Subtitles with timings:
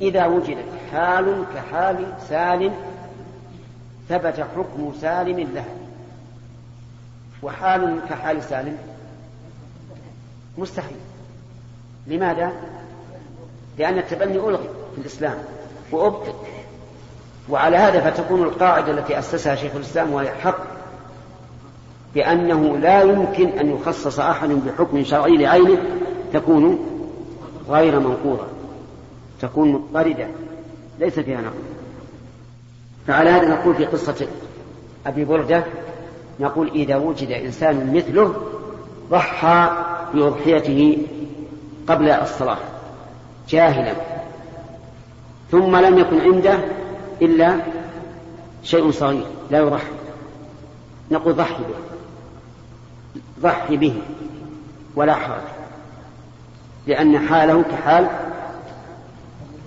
[0.00, 2.74] إذا وجدت حال كحال سالم
[4.08, 5.74] ثبت حكم سالم لها.
[7.42, 8.78] وحال كحال سالم
[10.58, 10.96] مستحيل.
[12.06, 12.52] لماذا؟
[13.78, 15.38] لأن التبني ألغي في الإسلام
[15.92, 16.34] وأبطل
[17.48, 20.64] وعلى هذا فتكون القاعدة التي أسسها شيخ الإسلام وهي حق.
[22.14, 25.78] بأنه لا يمكن أن يخصص أحد بحكم شرعي لعينه
[26.32, 26.78] تكون
[27.68, 28.53] غير منقورة
[29.44, 30.26] تكون مضطردة.
[30.98, 31.54] ليس فيها نقل.
[33.06, 34.26] فعلى هذا نقول في قصة
[35.06, 35.64] أبي بردة
[36.40, 38.34] نقول إذا وجد إنسان مثله
[39.10, 39.70] ضحى
[40.14, 40.98] بأضحيته
[41.88, 42.58] قبل الصلاة
[43.48, 43.94] جاهلا.
[45.50, 46.58] ثم لم يكن عنده
[47.22, 47.60] إلا
[48.62, 49.92] شيء صغير لا يضحي.
[51.10, 51.74] نقول ضحي به.
[53.40, 53.94] ضحي به.
[54.96, 55.42] ولا حرج.
[56.86, 58.08] لأن حاله كحال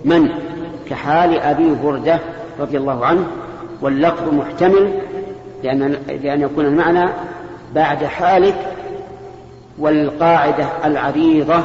[0.04, 0.28] من؟
[0.90, 2.20] كحال أبي بردة
[2.60, 3.26] رضي الله عنه
[3.80, 5.00] واللفظ محتمل
[5.62, 7.10] لأن, لأن يكون المعنى
[7.74, 8.74] بعد حالك
[9.78, 11.64] والقاعدة العريضة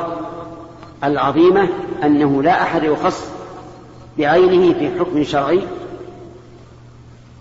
[1.04, 1.68] العظيمة
[2.04, 3.32] أنه لا أحد يخص
[4.18, 5.62] بعينه في حكم شرعي.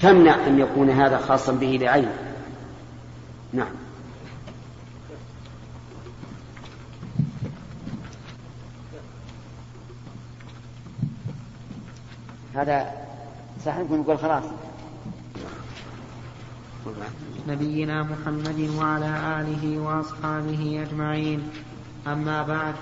[0.00, 2.12] تمنع أن يكون هذا خاصا به بعينه.
[3.52, 3.81] نعم.
[12.55, 12.92] هذا
[13.64, 14.45] صحيح؟ نقول خلاص.
[17.48, 21.42] نبينا محمد وعلى آله وأصحابه أجمعين.
[22.06, 22.75] أما بعد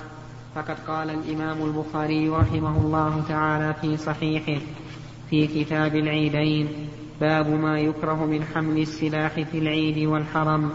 [0.54, 4.60] فقد قال الإمام البخاري رحمه الله تعالى في صحيحه
[5.30, 6.68] في كتاب العيدين
[7.20, 10.70] باب ما يكره من حمل السلاح في العيد والحرم.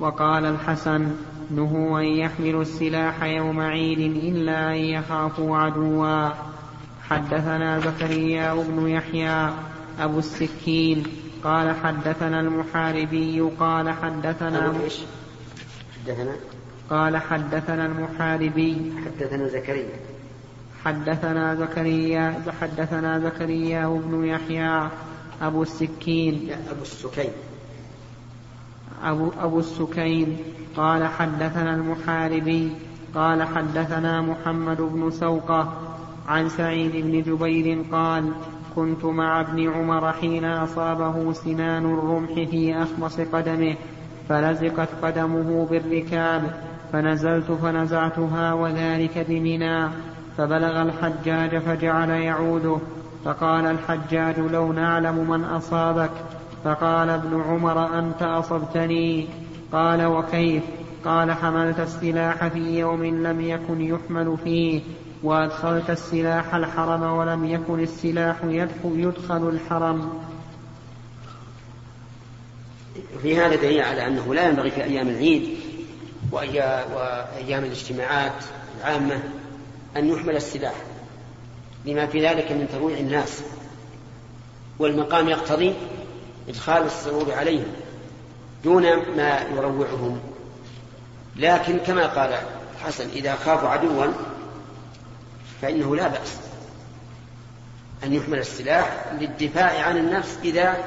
[0.00, 1.10] وقال الحسن
[1.50, 6.51] نهوا أن يحملوا السلاح يوم عيد إلا أن يخافوا عدوا.
[7.12, 9.50] حدثنا زكريا بن يحيى
[10.00, 11.04] أبو السكين
[11.44, 14.72] قال حدثنا المحاربي قال حدثنا
[16.06, 16.32] حدثنا؟
[16.90, 19.96] قال حدثنا المحاربي حدثنا زكريا.
[20.84, 24.88] حدثنا زكريا حدثنا زكريا بن يحيى
[25.42, 26.50] أبو السكين.
[26.70, 27.32] أبو السكين.
[29.04, 30.36] أبو, أبو السكين.
[30.76, 32.72] قال حدثنا المحاربي
[33.14, 35.91] قال حدثنا محمد بن سوقة
[36.28, 38.32] عن سعيد بن جبير قال
[38.76, 43.74] كنت مع ابن عمر حين أصابه سنان الرمح في أخمص قدمه
[44.28, 46.42] فلزقت قدمه بالركاب
[46.92, 49.88] فنزلت فنزعتها وذلك بمنى
[50.38, 52.78] فبلغ الحجاج فجعل يعوده
[53.24, 56.10] فقال الحجاج لو نعلم من أصابك
[56.64, 59.26] فقال ابن عمر أنت أصبتني
[59.72, 60.62] قال وكيف؟
[61.04, 64.80] قال حملت السلاح في يوم لم يكن يحمل فيه
[65.22, 68.36] وأدخلت السلاح الحرم ولم يكن السلاح
[68.84, 70.22] يدخل الحرم.
[73.22, 75.58] في هذا دليل على أنه لا ينبغي في أيام العيد
[76.32, 78.32] وأيام الاجتماعات
[78.80, 79.22] العامة
[79.96, 80.74] أن يحمل السلاح
[81.84, 83.42] لما في ذلك من ترويع الناس
[84.78, 85.74] والمقام يقتضي
[86.48, 87.66] إدخال السرور عليهم
[88.64, 88.82] دون
[89.16, 90.20] ما يروعهم.
[91.36, 92.34] لكن كما قال
[92.84, 94.06] حسن إذا خافوا عدوا
[95.62, 96.36] فإنه لا بأس
[98.04, 100.84] أن يحمل السلاح للدفاع عن النفس إذا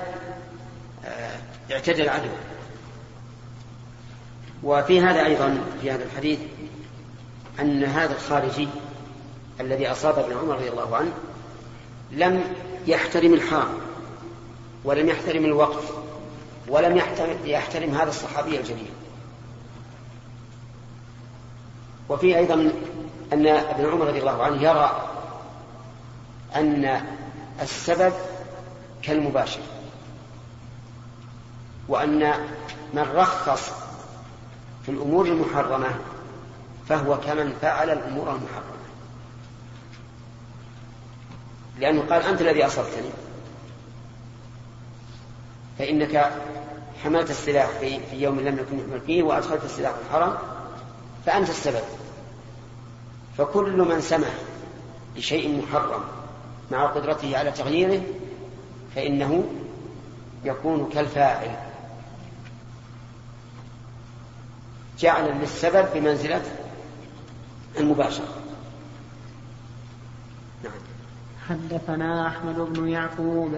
[1.05, 1.39] آه،
[1.71, 2.29] اعتدى العدو
[4.63, 6.39] وفي هذا أيضا في هذا الحديث
[7.59, 8.67] أن هذا الخارجي
[9.59, 11.11] الذي أصاب ابن عمر رضي الله عنه
[12.11, 12.43] لم
[12.87, 13.79] يحترم الحرم
[14.83, 15.83] ولم يحترم الوقت
[16.67, 18.91] ولم يحترم, يحترم هذا الصحابي الجليل.
[22.09, 22.71] وفي أيضا
[23.35, 25.09] أن ابن عمر رضي الله عنه يرى
[26.55, 27.05] أن
[27.61, 28.13] السبب
[29.01, 29.61] كالمباشر
[31.87, 32.33] وأن
[32.93, 33.71] من رخص
[34.85, 35.89] في الأمور المحرمة
[36.89, 38.75] فهو كمن فعل الأمور المحرمة.
[41.79, 43.09] لأنه قال أنت الذي أصبتني
[45.79, 46.31] فإنك
[47.03, 50.37] حملت السلاح في, يوم لم يكن يحمل فيه وأدخلت السلاح في الحرم
[51.25, 51.83] فأنت السبب.
[53.37, 54.33] فكل من سمح
[55.15, 56.01] بشيء محرم
[56.71, 58.01] مع قدرته على تغييره
[58.95, 59.43] فإنه
[60.45, 61.55] يكون كالفاعل
[64.99, 66.41] جعل للسبب بمنزلة
[67.79, 68.35] المباشرة
[70.63, 70.73] نعم.
[71.49, 73.51] حدثنا أحمد بن يعقوب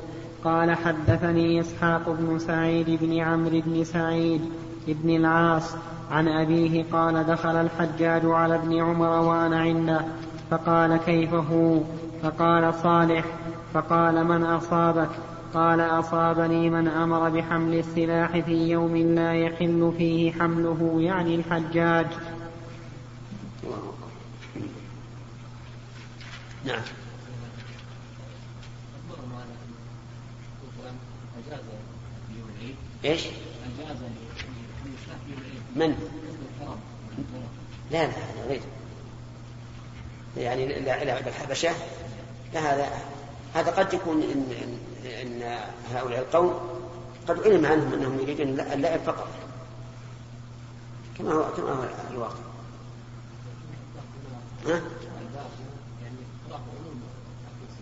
[0.44, 4.50] قال حدثني إسحاق بن سعيد بن عمرو بن سعيد
[4.88, 5.72] بن العاص
[6.12, 10.06] عن أبيه قال دخل الحجاج على ابن عمر وأنا عنده
[10.52, 11.80] فقال كيف هو؟
[12.24, 13.26] فقال صالح
[13.74, 15.10] فقال من أصابك؟
[15.54, 22.08] قال أصابني من أمر بحمل السلاح في يوم لا يحل فيه حمله يعني الحجاج.
[26.66, 26.82] نعم.
[33.06, 33.28] إيش؟
[35.78, 35.96] من؟
[37.92, 38.14] لا لا
[38.48, 38.62] غير
[40.38, 40.80] يعني
[41.28, 41.72] الحبشة
[42.54, 42.90] لا هذا
[43.54, 45.60] هذا قد يكون إن, إن, إن
[45.94, 46.60] هؤلاء القوم
[47.28, 49.28] قد علم عنهم أنهم يريدون اللعب فقط
[51.18, 52.40] كما هو كما هو الواقع
[54.68, 54.82] ها؟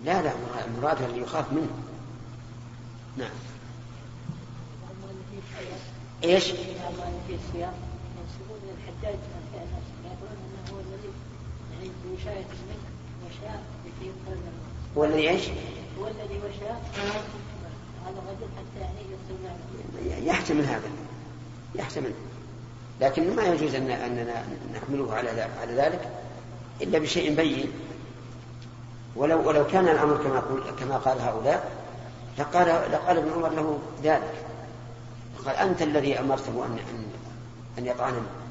[0.05, 0.31] لا لا
[0.65, 1.69] المراد اللي يخاف منه
[3.17, 3.29] نعم
[6.23, 6.51] إيش؟
[9.03, 11.09] يقولون إنه هو الذي
[11.73, 12.87] يعني بوشاية منه
[13.25, 13.63] وشاء
[14.01, 14.39] يقتل
[14.97, 15.43] هو الذي إيش؟
[15.99, 16.81] هو الذي وشاء
[18.05, 20.89] هذا الرجل حتى يعني يقتل يحتمل هذا
[21.75, 22.11] يحتمل.
[23.01, 24.45] لكن ما يجوز ان اننا
[24.75, 25.29] نحمله على
[25.61, 26.09] على ذلك
[26.81, 27.71] إلا بشيء بين.
[29.15, 30.43] ولو ولو كان الأمر كما
[30.79, 31.71] كما قال هؤلاء
[32.37, 34.33] لقال لقال ابن عمر له ذلك.
[35.45, 37.05] قال أنت الذي أمرته ان ان
[37.77, 38.44] أن يطعنني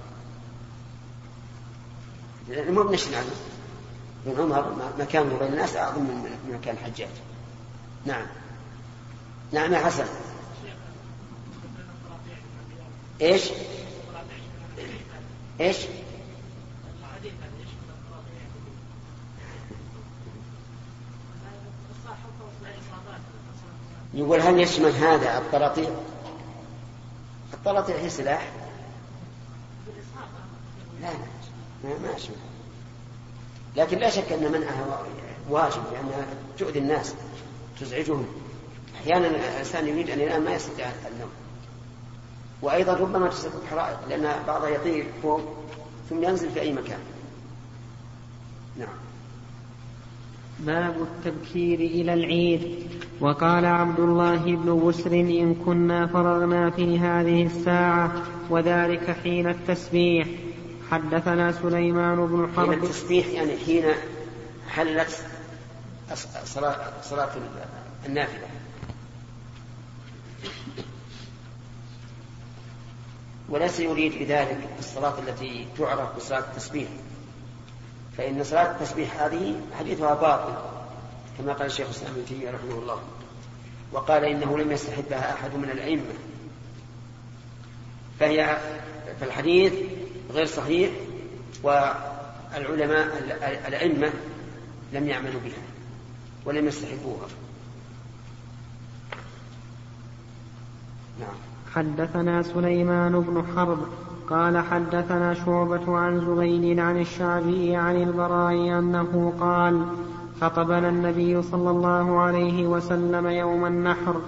[2.48, 3.34] لأنه مو بنشن عنه.
[4.26, 7.08] ابن عمر مكانه بين الناس أعظم من مكان الحجاج.
[8.06, 8.26] نعم.
[9.52, 10.06] نعم يا حسن.
[13.20, 13.50] إيش؟
[15.60, 15.76] إيش؟
[24.14, 25.90] يقول هل يشمل هذا الطراطيع
[27.54, 28.52] الطراطيع هي سلاح.
[31.00, 31.33] لا لا.
[31.84, 32.36] ما يشمل
[33.76, 35.04] لكن لا شك أن منعها
[35.50, 36.26] واجب لأنها
[36.58, 37.14] تؤذي الناس
[37.80, 38.26] تزعجهم.
[38.96, 41.30] أحيانا الإنسان يريد أن ينام ما يستطيع النوم.
[42.62, 45.40] وأيضا ربما تسبب حرائق لأن بعضها يطير فوق
[46.10, 46.98] ثم ينزل في أي مكان.
[48.78, 48.88] نعم.
[50.60, 52.86] باب التبكير إلى العيد.
[53.20, 60.28] وقال عبد الله بن بسر إن كنا فرغنا في هذه الساعة وذلك حين التسبيح.
[60.90, 62.70] حدثنا سليمان بن حرب.
[62.70, 63.84] حين التسبيح يعني حين
[64.68, 65.24] حلت
[66.44, 67.30] صلاة, صلاة
[68.06, 68.46] النافلة.
[73.48, 76.88] وليس يريد بذلك الصلاة التي تعرف بصلاة التسبيح.
[78.18, 80.54] فإن صلاة التسبيح هذه حديثها باطل
[81.38, 82.98] كما قال الشيخ الإسلام ابن رحمه الله.
[83.92, 86.14] وقال إنه لم يستحبها أحد من الأئمة.
[88.20, 88.58] فهي
[89.20, 89.72] فالحديث
[90.34, 90.90] غير صحيح
[91.62, 93.18] والعلماء
[93.68, 94.12] الأئمة
[94.92, 95.62] لم يعملوا بها
[96.44, 97.26] ولم يستحبوها
[101.20, 101.36] نعم.
[101.74, 103.78] حدثنا سليمان بن حرب
[104.30, 109.86] قال حدثنا شعبة عن زبيد عن الشعبي عن البراء أنه قال
[110.40, 114.20] خطبنا النبي صلى الله عليه وسلم يوم النحر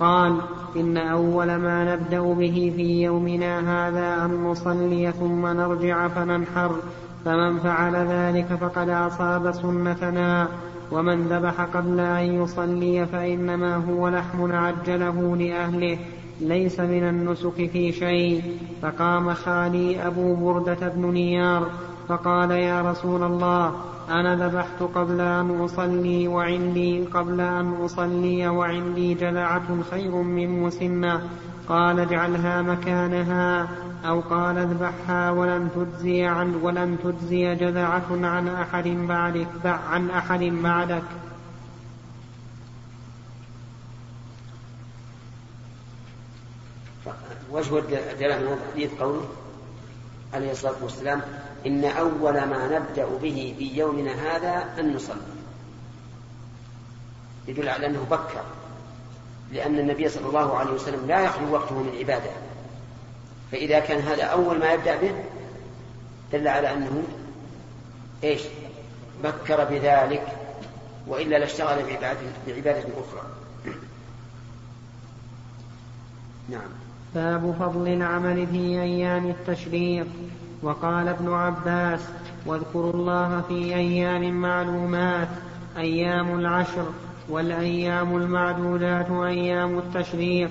[0.00, 0.36] قال
[0.76, 6.76] إن أول ما نبدأ به في يومنا هذا أن نصلي ثم نرجع فننحر
[7.24, 10.48] فمن فعل ذلك فقد أصاب سنتنا
[10.92, 15.98] ومن ذبح قبل أن يصلي فإنما هو لحم عجله لأهله
[16.40, 18.42] ليس من النسك في شيء.
[18.82, 21.66] فقام خالي أبو بردة بن نيار
[22.08, 23.72] فقال يا رسول الله
[24.10, 31.30] أنا ذبحت قبل أن أصلي وعندي قبل أن أصلي وعندي جلعة خير من مسنة.
[31.68, 33.68] قال اجعلها مكانها
[34.04, 41.02] أو قال اذبحها ولن تجزي عن ولن تجزي جذعة عن أحد بعدك عن أحد بعدك.
[47.50, 49.39] وجه الدلالة من قوله
[50.34, 51.22] عليه الصلاة والسلام
[51.66, 55.16] إن أول ما نبدأ به في يومنا هذا أن نصلي.
[57.48, 58.42] يدل على أنه بكر
[59.52, 62.30] لأن النبي صلى الله عليه وسلم لا يخلو وقته من عبادة.
[63.52, 65.14] فإذا كان هذا أول ما يبدأ به
[66.32, 67.02] دل على أنه
[68.24, 68.42] إيش؟
[69.24, 70.26] بكر بذلك
[71.06, 73.22] وإلا لاشتغل بعبادة, بعبادة أخرى.
[76.48, 76.89] نعم.
[77.14, 80.06] باب فضل العمل في أيام التشريق.
[80.62, 82.00] وقال ابن عباس
[82.46, 85.28] واذكروا الله في أيام معلومات
[85.76, 86.86] أيام العشر
[87.28, 90.50] والأيام المعدودات أيام التشريق.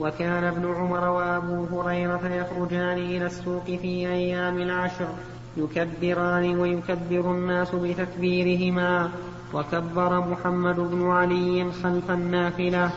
[0.00, 5.08] وكان ابن عمر وأبو هريرة يخرجان إلى السوق في أيام العشر
[5.56, 9.10] يكبران ويكبر الناس بتكبيرهما.
[9.54, 12.90] وكبر محمد بن علي خلف النافلة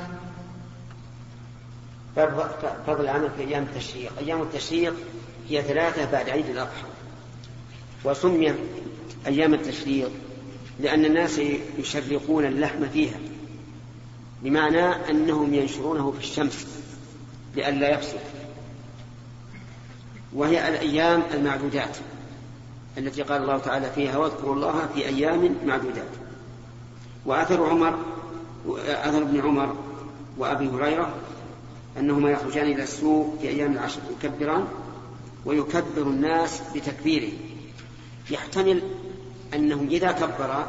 [2.88, 4.12] فضل العمل في أيام التشريق.
[4.20, 4.94] أيام التشريق
[5.50, 6.88] هي ثلاثة بعد عيد الأضحى.
[8.06, 8.54] وسمي
[9.28, 10.12] أيام التشريق
[10.80, 11.42] لأن الناس
[11.78, 13.20] يشرقون اللحم فيها
[14.44, 16.68] بمعنى أنهم ينشرونه في الشمس
[17.56, 18.20] لئلا يفسد.
[20.34, 21.98] وهي الأيام المعدودات
[22.98, 26.08] التي قال الله تعالى فيها واذكروا الله في أيام معدودات
[27.26, 28.00] وأثر عمر
[28.88, 29.76] أثر ابن عمر
[30.38, 31.14] وأبي هريرة
[31.98, 34.68] أنهما يخرجان إلى السوق في أيام العشر يكبران
[35.46, 37.32] ويكبر الناس بتكبيره.
[38.32, 38.82] يحتمل
[39.54, 40.66] أنه إذا كبر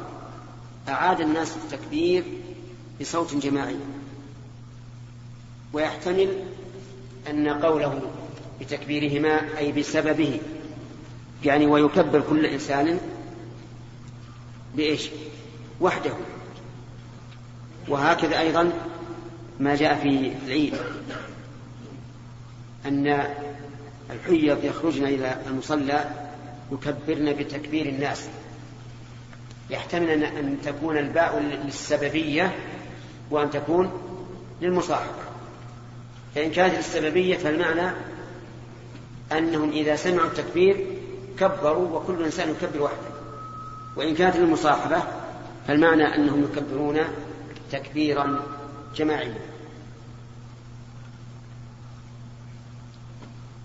[0.88, 2.25] أعاد الناس التكبير
[3.00, 3.76] بصوت جماعي.
[5.73, 6.29] ويحتمل
[7.31, 8.00] أن قوله
[8.61, 10.41] بتكبيرهما أي بسببه
[11.45, 13.00] يعني ويكبر كل إنسان
[14.76, 15.11] بإيش؟
[15.81, 16.12] وحده.
[17.88, 18.73] وهكذا أيضا
[19.62, 20.75] ما جاء في العيد
[22.87, 23.25] أن
[24.11, 26.04] الحيض يخرجن إلى المصلى
[26.73, 28.28] يكبرن بتكبير الناس.
[29.71, 32.54] يحتمل أن تكون الباء للسببية
[33.31, 33.90] وأن تكون
[34.61, 35.23] للمصاحبة.
[36.35, 37.97] فإن كانت للسببية فالمعنى
[39.33, 40.87] أنهم إذا سمعوا التكبير
[41.38, 43.12] كبروا وكل إنسان يكبر وحده.
[43.97, 45.02] وإن كانت للمصاحبة
[45.69, 46.99] فالمعنى أنهم يكبرون
[47.73, 48.42] تكبيرا.
[48.95, 49.35] جماعيا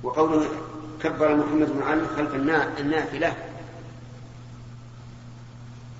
[0.03, 0.49] وقوله
[1.03, 2.35] كبر محمد بن علي خلف
[2.79, 3.35] النافلة.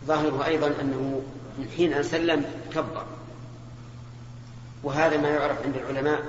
[0.06, 1.22] ظاهره أيضا أنه
[1.58, 3.06] من حين أن سلم كبر.
[4.84, 6.26] وهذا ما يعرف عند العلماء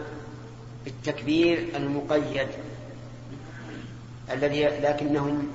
[0.85, 2.49] بالتكبير المقيد
[4.31, 5.49] الذي لكنهم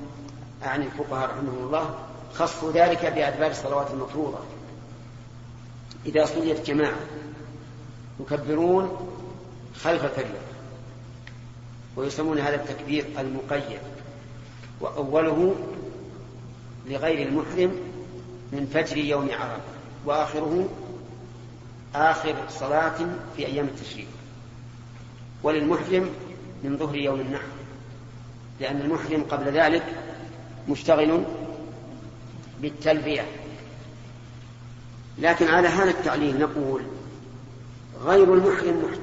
[0.63, 1.99] أعني الفقهاء رحمهم الله
[2.33, 4.39] خصوا ذلك بأدبار الصلوات المفروضة.
[6.05, 6.99] إذا صليت جماعة
[8.23, 9.09] يكبرون
[9.75, 10.41] خلف الفريق
[11.95, 13.79] ويسمون هذا التكبير المقيد.
[14.81, 15.55] وأوله
[16.87, 17.71] لغير المحرم
[18.51, 19.61] من فجر يوم عرفة.
[20.05, 20.69] وآخره
[21.95, 22.97] آخر صلاة
[23.37, 24.07] في أيام التشريق.
[25.43, 26.09] وللمحرم
[26.63, 27.43] من ظهر يوم النحر.
[28.59, 29.83] لأن المحرم قبل ذلك
[30.69, 31.23] مشتغل
[32.61, 33.25] بالتلبية.
[35.19, 36.81] لكن على هذا التعليل نقول
[38.01, 38.97] غير المحرم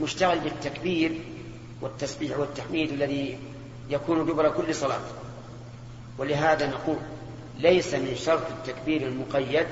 [0.00, 1.20] مشتغل بالتكبير
[1.80, 3.38] والتسبيح والتحميد الذي
[3.90, 5.00] يكون دبر كل صلاة.
[6.18, 6.96] ولهذا نقول
[7.58, 9.66] ليس من شرط التكبير المقيد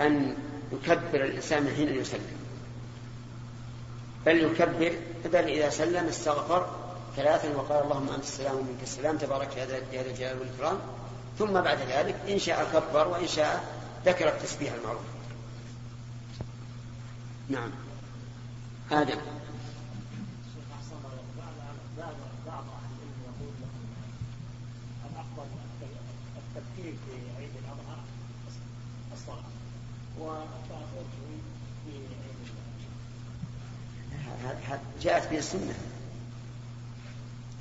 [0.00, 0.36] أن
[0.72, 2.44] يكبر الإنسان حين يسلم
[4.26, 4.92] بل يكبر
[5.24, 6.66] بل إذا سلم استغفر
[7.16, 10.78] ثلاثا وقال اللهم أنت السلام ومنك السلام تبارك يا ذا الجلال والإكرام.
[11.38, 13.64] ثم بعد ذلك إن شاء كبر وإن شاء
[14.06, 15.02] ذكر التسبيح المعروف.
[17.48, 17.70] نعم.
[18.92, 19.18] آدم
[35.02, 35.74] جاءت به السنة.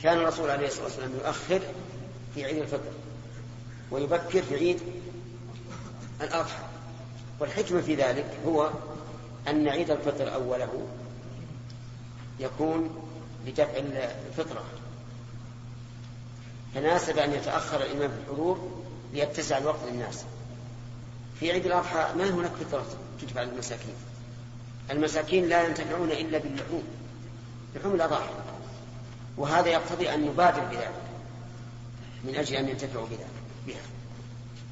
[0.02, 1.62] كان الرسول عليه الصلاة والسلام يؤخر
[2.36, 2.92] في عيد الفطر
[3.92, 4.80] ويبكر في عيد
[6.22, 6.64] الأضحى.
[7.40, 8.72] والحكمة في ذلك هو
[9.48, 10.88] أن عيد الفطر أوله
[12.40, 13.08] يكون
[13.48, 13.78] لدفع
[14.30, 14.64] الفطرة.
[16.76, 18.84] فناسب أن يتأخر الإمام في الحضور
[19.14, 20.26] ليتسع الوقت للناس.
[21.40, 22.86] في عيد الأضحى ما هناك فطرة
[23.22, 23.96] تدفع للمساكين
[24.92, 26.84] المساكين لا ينتفعون إلا باللحوم
[27.76, 28.34] لحوم الأضاحي.
[29.38, 31.02] وهذا يقتضي أن نبادر بذلك
[32.24, 33.08] من أجل أن ينتفعوا
[33.68, 33.93] بها.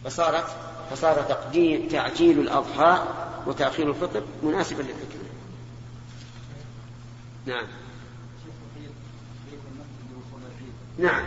[0.03, 0.46] فصارت
[0.91, 3.05] فصار تقديم تعجيل الأضحى
[3.48, 5.22] وتأخير الفطر مناسبا للحكمة
[7.46, 7.67] نعم.
[11.00, 11.25] نعم.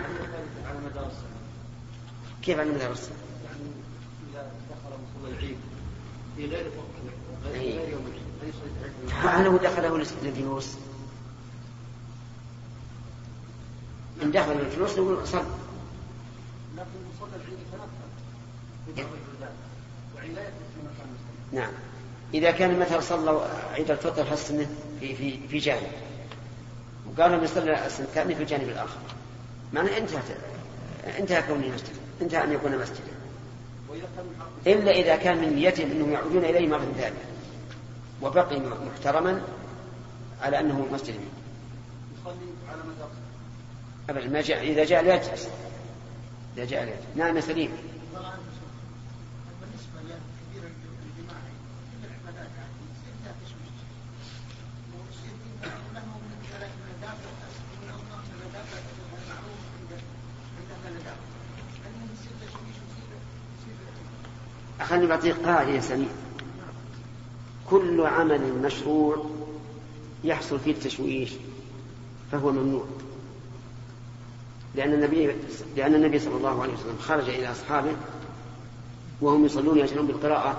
[2.42, 3.14] كيف على مدار السنة؟
[3.44, 3.60] يعني
[4.30, 5.58] إذا دخل مصلى العيد
[6.36, 6.70] في غير
[7.44, 10.74] غير يوم العيد هل هو دخله للجلوس؟
[14.22, 15.44] إن دخل الجلوس نقول صل.
[16.76, 17.58] لكن مصلى العيد
[21.52, 21.72] نعم.
[22.34, 24.66] إذا كان مثلا صلى عيد الفطر حسنه
[25.00, 25.90] في في في جانب.
[27.06, 28.98] وقالوا يصلي السنة الثانية في الجانب الآخر.
[29.72, 30.24] معنى انتهت
[31.18, 33.14] انتهى كونه مسجدا انتهى أن يكون مسجدا.
[34.66, 37.24] إلا إذا كان من نيتهم أنهم يعودون إليه مرة ثانية
[38.22, 39.42] وبقي محترما
[40.42, 41.14] على أنه مسجد.
[44.10, 44.28] أبدا.
[44.28, 45.48] ما جاء إذا جاء يجلس.
[46.56, 47.16] إذا جاء يجلس.
[47.16, 47.70] نعم يا سليم.
[64.94, 66.08] خليني بعطيك قاعدة سميع
[67.70, 69.30] كل عمل مشروع
[70.24, 71.30] يحصل فيه التشويش
[72.32, 72.84] فهو ممنوع.
[74.74, 75.36] لأن النبي
[75.76, 77.92] لأن النبي صلى الله عليه وسلم خرج إلى أصحابه
[79.20, 80.56] وهم يصلون يجهرون بالقراءة.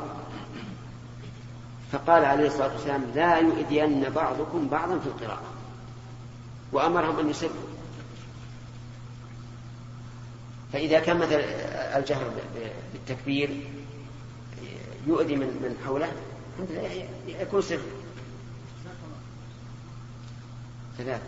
[1.91, 5.43] فقال عليه الصلاة والسلام لا يؤذين بعضكم بعضا في القراءة.
[6.71, 7.51] وأمرهم أن يسروا
[10.73, 11.39] فإذا كان مثل
[11.95, 12.31] الجهر
[12.93, 13.49] بالتكبير
[15.07, 16.11] يؤذي من من حوله؟
[17.27, 17.79] يكون سر
[20.97, 21.23] ثلاثة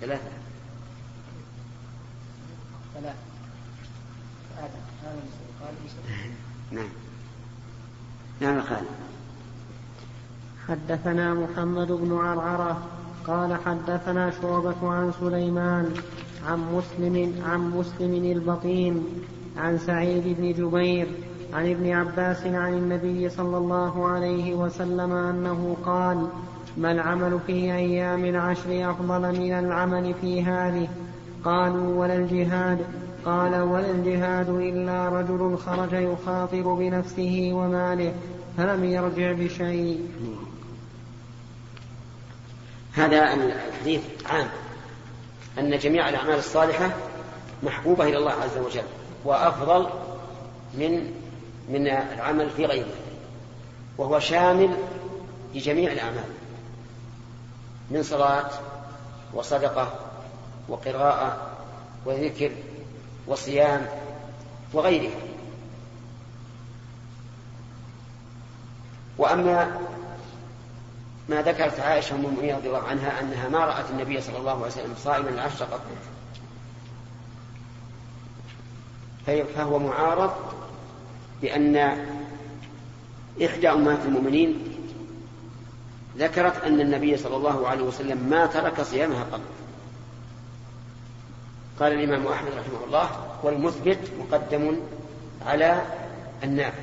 [0.00, 0.30] ثلاثة
[2.94, 3.32] ثلاثة
[6.72, 6.88] نعم.
[8.40, 8.84] نعم قال
[10.68, 12.82] حدثنا محمد بن عرعرة
[13.26, 15.94] قال حدثنا شعبة عن سليمان
[16.46, 19.04] عن مسلم عن مسلم البطين
[19.56, 21.08] عن سعيد بن جبير
[21.52, 26.28] عن ابن عباس عن النبي صلى الله عليه وسلم أنه قال
[26.76, 30.88] ما العمل في أيام العشر أفضل من العمل في هذه؟
[31.44, 32.78] قالوا ولا الجهاد.
[33.24, 38.12] قال ولا الجهاد إلا رجل خرج يخاطر بنفسه وماله
[38.56, 40.08] فلم يرجع بشيء.
[42.92, 44.48] هذا الحديث عام.
[45.58, 46.90] أن جميع الأعمال الصالحة
[47.62, 48.82] محبوبة إلى الله عز وجل
[49.24, 49.86] وأفضل
[50.74, 51.21] من
[51.68, 52.94] من العمل في غيره
[53.98, 54.76] وهو شامل
[55.54, 56.24] لجميع الأعمال
[57.90, 58.50] من صلاة
[59.34, 59.92] وصدقة
[60.68, 61.36] وقراءة
[62.06, 62.50] وذكر
[63.26, 63.86] وصيام
[64.72, 65.20] وغيرها.
[69.18, 69.80] وأما
[71.28, 74.66] ما ذكرت عائشة أم المؤمنين رضي الله عنها أنها ما رأت النبي صلى الله عليه
[74.66, 75.80] وسلم صائما العشر قط
[79.56, 80.32] فهو معارض
[81.42, 81.76] بأن
[83.44, 84.64] إحدى أمهات المؤمنين
[86.18, 89.40] ذكرت أن النبي صلى الله عليه وسلم ما ترك صيامها قط.
[91.80, 93.10] قال الإمام أحمد رحمه الله
[93.42, 94.76] والمثبت مقدم
[95.46, 95.82] على
[96.44, 96.82] النافع.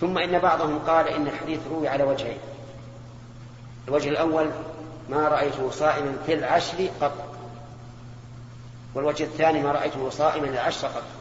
[0.00, 2.38] ثم إن بعضهم قال إن الحديث روي على وجهين.
[3.88, 4.50] الوجه الأول
[5.10, 7.24] ما رأيته صائما في العشر قط.
[8.94, 11.17] والوجه الثاني ما رأيته صائما العشر قط.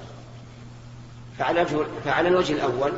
[1.39, 1.65] فعلى,
[2.05, 2.93] فعلى الوجه الأول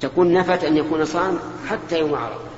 [0.00, 2.52] تكون نفت أن يكون صام حتى يوم عرفة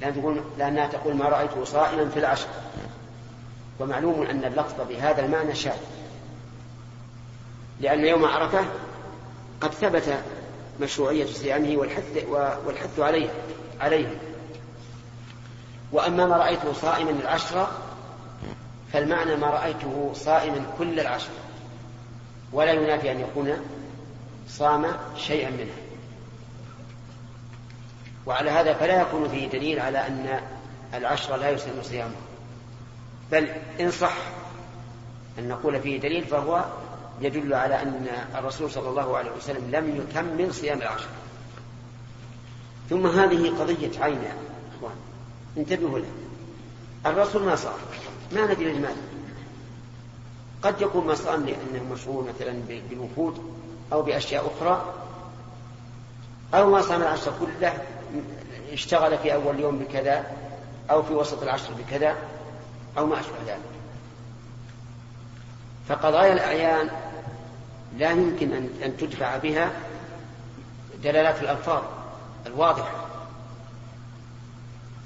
[0.00, 2.46] لأن تقول لأنها تقول ما رأيته صائما في العشر.
[3.80, 5.78] ومعلوم أن اللفظ بهذا المعنى شاذ.
[7.80, 8.64] لأن يوم عرفة
[9.60, 10.18] قد ثبت
[10.80, 12.24] مشروعية صيامه والحث
[12.66, 13.30] والحث عليه
[13.80, 14.18] عليه.
[15.92, 17.68] وأما ما رأيته صائما العشر
[18.92, 21.30] فالمعنى ما رأيته صائما كل العشر.
[22.52, 23.52] ولا ينافي أن يكون
[24.48, 24.86] صام
[25.16, 25.82] شيئا منها.
[28.26, 30.40] وعلى هذا فلا يكون فيه دليل على أن
[30.94, 32.14] العشر لا يسلم صيامه.
[33.32, 33.48] بل
[33.80, 34.16] إن صح
[35.38, 36.64] أن نقول فيه دليل فهو
[37.20, 41.08] يدل على أن الرسول صلى الله عليه وسلم لم يكمل صيام العشر.
[42.90, 44.36] ثم هذه قضية عين يا
[44.76, 44.96] أخوان.
[45.56, 46.10] انتبهوا لها.
[47.06, 47.78] الرسول ما صام.
[48.32, 49.11] ما ندري لماذا
[50.62, 53.54] قد يكون صام لأنه مشغول مثلا بالوفود
[53.92, 54.94] أو بأشياء أخرى.
[56.54, 57.78] أو ما صام العشر كله
[58.72, 60.26] اشتغل في أول يوم بكذا
[60.90, 62.16] أو في وسط العشر بكذا
[62.98, 63.60] أو ما أشبه ذلك.
[65.88, 66.90] فقضايا الأعيان
[67.98, 68.52] لا يمكن
[68.84, 69.70] أن تدفع بها
[71.02, 71.82] دلالات الألفاظ
[72.46, 73.06] الواضحة.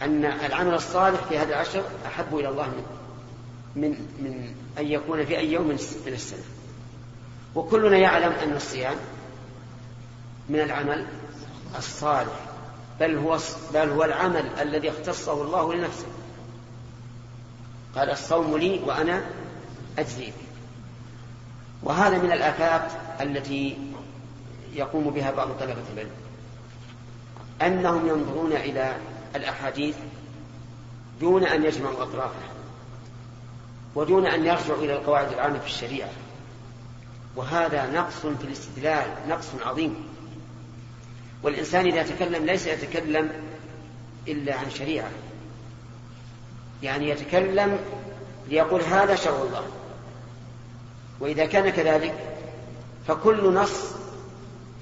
[0.03, 2.87] أن العمل الصالح في هذا العشر أحب إلى الله من
[3.77, 5.67] من من أن يكون في أي يوم
[6.07, 6.45] من السنة.
[7.55, 8.97] وكلنا يعلم أن الصيام
[10.49, 11.07] من العمل
[11.79, 12.41] الصالح
[13.01, 13.39] بل هو
[13.75, 16.07] بل هو العمل الذي اختصه الله لنفسه.
[17.95, 19.25] قال الصوم لي وأنا
[19.99, 20.47] أجزي به.
[21.83, 23.79] وهذا من الآفات التي
[24.75, 26.11] يقوم بها بعض طلبة العلم.
[27.62, 28.97] أنهم ينظرون إلى
[29.37, 29.97] الأحاديث
[31.21, 32.56] دون أن يجمعوا أطرافها.
[33.97, 36.11] ودون أن يرجعوا إلى القواعد العامة في الشريعة.
[37.37, 39.95] وهذا نقص في الاستدلال نقص عظيم.
[41.43, 43.33] والإنسان إذا تكلم ليس يتكلم
[44.29, 45.11] إلا عن شريعة.
[46.83, 47.79] يعني يتكلم
[48.49, 49.67] ليقول هذا شرع الله.
[51.21, 52.15] وإذا كان كذلك
[53.09, 53.93] فكل نص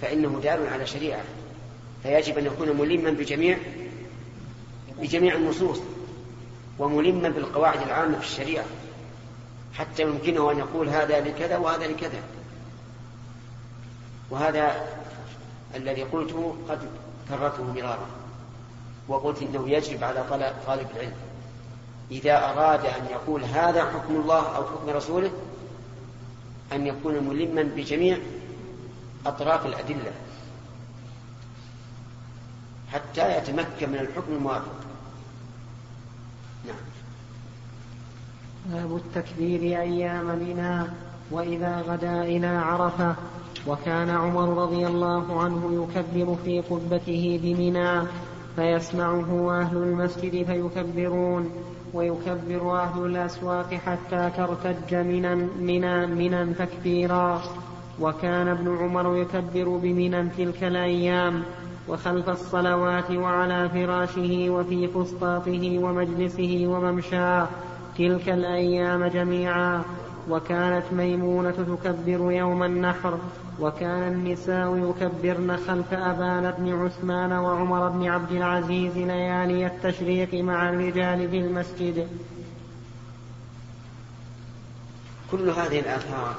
[0.02, 1.24] فإنه دال على شريعة.
[2.02, 3.58] فيجب أن يكون ملما بجميع
[5.00, 5.80] بجميع النصوص
[6.78, 8.64] وملما بالقواعد العامة في الشريعة.
[9.74, 12.22] حتى يمكنه أن يقول هذا لكذا وهذا لكذا.
[14.30, 14.88] وهذا
[15.74, 16.88] الذي قلته قد
[17.28, 18.06] كررته مرارا.
[19.08, 20.24] وقلت إنه يجب على
[20.66, 21.16] طالب العلم.
[22.10, 25.30] إذا أراد أن يقول هذا حكم الله أو حكم رسوله
[26.72, 28.18] أن يكون ملما بجميع
[29.26, 30.12] أطراف الأدلة.
[32.92, 34.83] حتى يتمكن من الحكم الموافق.
[38.72, 40.82] باب التكبير أيام منى
[41.30, 43.14] وإذا غدا إلى عرفة
[43.66, 48.06] وكان عمر رضي الله عنه يكبر في قبته بمنى
[48.56, 51.50] فيسمعه أهل المسجد فيكبرون
[51.94, 57.42] ويكبر أهل الأسواق حتى ترتج منا منا منا تكبيرا.
[58.00, 61.42] وكان ابن عمر يكبر بمنى تلك الأيام
[61.88, 67.48] وخلف الصلوات وعلى فراشه وفي فسطاطه ومجلسه وممشاه.
[67.98, 69.84] تلك الأيام جميعا
[70.30, 73.18] وكانت ميمونة تكبر يوم النحر
[73.60, 81.30] وكان النساء يكبرن خلف أبان بن عثمان وعمر بن عبد العزيز ليالي التشريق مع الرجال
[81.30, 82.08] في المسجد.
[85.30, 86.34] كل هذه الآثار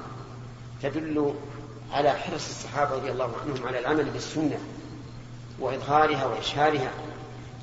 [0.81, 1.33] تدل
[1.91, 4.57] على حرص الصحابة رضي الله عنهم على العمل بالسنة
[5.59, 6.91] وإظهارها وإشهارها.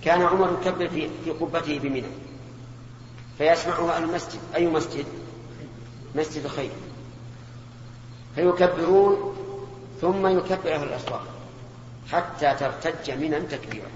[0.05, 2.13] كان عمر يكبر في, قبته بمنى.
[3.43, 4.41] فيسمعه أهل المسجد.
[4.55, 5.07] أي مسجد؟
[6.15, 6.71] مسجد الخير
[8.35, 9.37] فيكبرون
[10.01, 11.27] ثم يكبر أهل الأسواق
[12.13, 13.89] حتى ترتج منى تكبيرا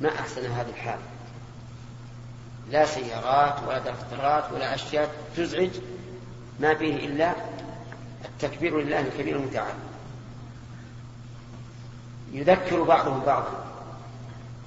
[0.00, 0.98] ما أحسن هذه الحال.
[2.70, 5.70] لا سيارات ولا دفترات ولا أشياء تزعج
[6.60, 7.34] ما فيه إلا
[8.24, 9.74] التكبير لله الكبير المتعال.
[12.32, 13.64] يذكر بعضهم بعضا.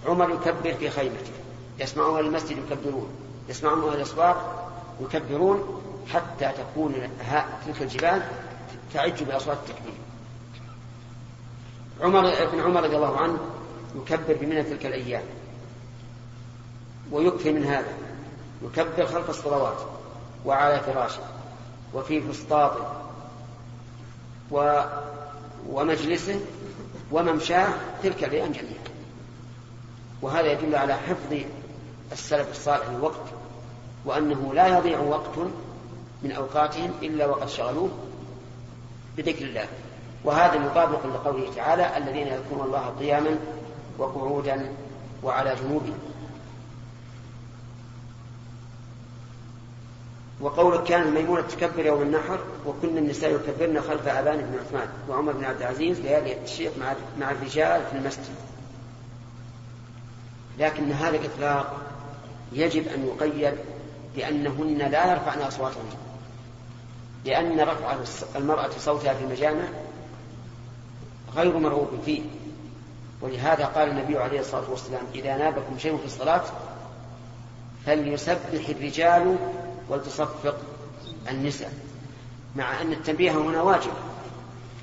[0.05, 1.31] عمر يكبر في خيمته.
[1.79, 3.20] يسمعون المسجد يكبرون.
[3.49, 4.67] يسمعون أهل الأسواق
[5.01, 5.81] يكبرون
[6.13, 6.93] حتى تكون
[7.65, 8.21] تلك الجبال
[8.93, 9.93] تعج بأصوات التكبير.
[12.01, 13.39] عمر بن عمر رضي الله عنه
[13.95, 15.23] يكبر بمنى تلك الأيام
[17.11, 17.93] ويكفي من هذا.
[18.61, 19.77] يكبر خلف الصلوات
[20.45, 21.23] وعلى فراشه
[21.93, 23.01] وفي فسطاطه
[24.51, 24.81] و
[25.69, 26.39] ومجلسه
[27.11, 27.69] وممشاه
[28.03, 28.83] تلك الأيام جميعا.
[30.21, 31.43] وهذا يدل على حفظ
[32.11, 33.25] السلف الصالح للوقت
[34.05, 35.37] وأنه لا يضيع وقت
[36.23, 37.89] من أوقاتهم إلا وقد شغلوه
[39.17, 39.67] بذكر الله.
[40.23, 43.39] وهذا مطابق لقوله تعالى الذين يذكرون الله قياما
[43.97, 44.71] وقعودا
[45.23, 45.97] وعلى جنوبهم.
[50.41, 54.87] وقولك كان ميمونة تكبر يوم النحر وكن النساء يكبرن خلف أبان بن عثمان.
[55.09, 58.35] وعمر بن عبد العزيز ليالي التشريق مع مع الرجال في المسجد.
[60.59, 61.81] لكن هذا الإطلاق
[62.51, 63.53] يجب أن يقيد
[64.15, 65.89] بأنهن لا يرفعن أصواتهن.
[67.25, 67.95] لأن رفع
[68.35, 69.63] المرأة صوتها في المجامع
[71.35, 72.21] غير مرغوب فيه.
[73.21, 76.43] ولهذا قال النبي عليه الصلاة والسلام إذا نابكم شيء في الصلاة
[77.85, 79.37] فليسبح الرجال
[79.89, 80.57] ولتصفق
[81.29, 81.73] النساء.
[82.55, 83.91] مع أن التنبيه هنا واجب.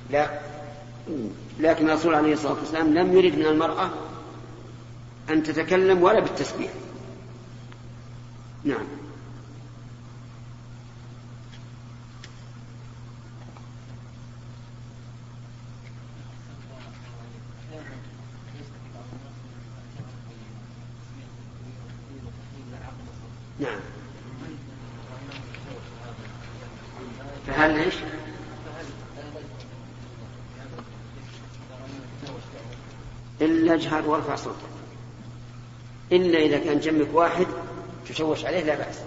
[0.09, 0.39] لا
[1.59, 3.89] لكن الرسول عليه الصلاة والسلام لم يرد من المرأة
[5.29, 6.71] أن تتكلم ولا بالتسبيح.
[8.63, 8.77] نعم.
[23.59, 23.79] نعم.
[27.47, 27.95] فهل إيش؟
[33.41, 34.55] إلا اجهر وارفع صوتك
[36.11, 37.47] إلا إذا كان جنبك واحد
[38.09, 38.99] تشوش عليه لا بأس.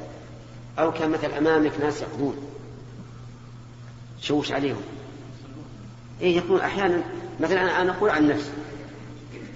[0.79, 2.37] أو كان مثل أمامك ناس يقضون
[4.21, 4.83] تشوش عليهم.
[6.21, 7.03] إيه يكون أحيانا
[7.41, 8.51] مثلا أنا أقول عن نفسي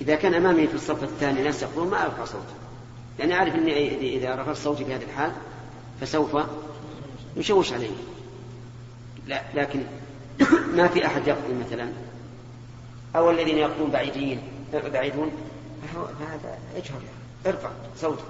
[0.01, 2.55] إذا كان أمامي في الصف الثاني ناس يقضون ما أرفع صوتي.
[3.19, 5.33] لأني أعرف أني إذا رفعت صوتي في هذه الحال
[6.01, 6.37] فسوف
[7.37, 7.91] يشوش عليه
[9.27, 9.81] لا لكن
[10.75, 11.89] ما في أحد يقضي مثلا.
[13.17, 15.31] أو الذين يقضون بعيدين بعيدون
[15.95, 17.01] فهذا إجهر
[17.47, 18.25] ارفع صوتك.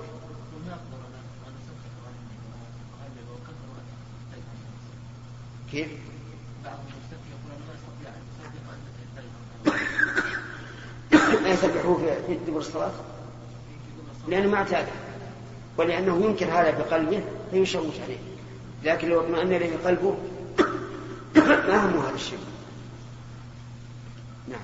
[5.70, 5.88] كيف؟
[11.42, 12.92] ما يسبحوه في دبر الصلاة؟
[14.28, 14.86] لأنه ما اعتاد.
[15.78, 18.36] ولأنه ينكر هذا بقلبه فيشوش عليه.
[18.84, 20.16] لكن لو اطمأن إليه قلبه
[21.68, 22.38] ما همه هذا الشيء
[24.48, 24.60] نعم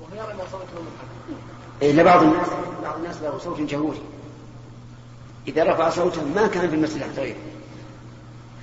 [0.00, 0.84] ويرى أن صوته
[1.90, 2.48] إلا بعض الناس
[2.82, 4.02] بعض الناس له صوت جهوري
[5.48, 7.36] إذا رفع صوته ما كان في المسجد حتى غيره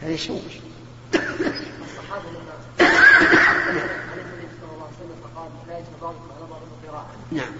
[0.01, 0.41] هذا يشوش
[1.13, 7.51] الصحابة لما النبي صلى الله عليه وسلم فقال لا يجب بعضكم على بعض القراءة نعم.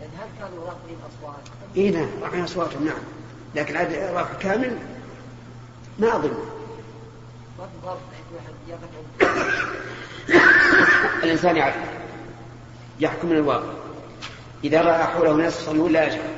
[0.00, 1.42] يعني هل كانوا رافعين أصوات؟
[1.76, 2.98] إي نعم رافعين أصواتهم نعم.
[3.54, 4.78] لكن عاد رفع كامل؟
[5.98, 6.34] ما أظن.
[11.22, 11.76] الإنسان يعرف.
[13.00, 13.72] يحكم من الواقع.
[14.64, 16.30] إذا رأى حوله ناس يصلون لا يجهر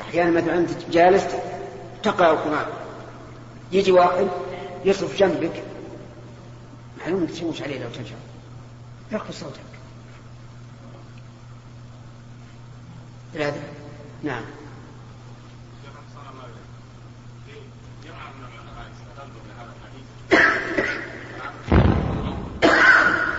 [0.00, 1.26] أحيانا مثلا أنت جالس
[2.02, 2.66] تقرأ القرآن.
[3.72, 4.28] يجي واحد
[4.84, 5.62] يصرف جنبك.
[7.00, 8.14] معلوم تشوش عليه لو تنشر.
[9.12, 9.60] يرفع صوتك.
[14.22, 14.42] نعم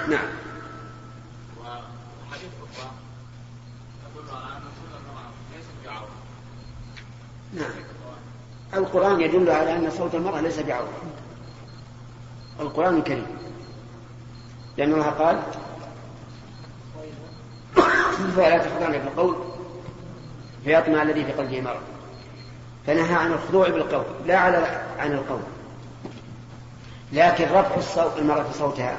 [0.09, 0.27] نعم
[1.59, 2.91] وحديث أخرى
[4.03, 6.09] تدل على أن صوت المرأة ليست بعورة
[7.53, 7.71] نعم
[8.97, 11.01] القرآن يدل على أن صوت المرأة ليس بعورة
[12.59, 13.27] القرآن الكريم.
[14.77, 15.41] لأن الله قال
[18.35, 19.35] فلا تخضعن بالقول؟
[20.63, 21.81] فيطمع الذي في قلبه مرض.
[22.87, 25.39] فنهى عن الخضوع بالقول لا على عن القول.
[27.13, 28.97] لكن رفع الصوت المرأة صوتها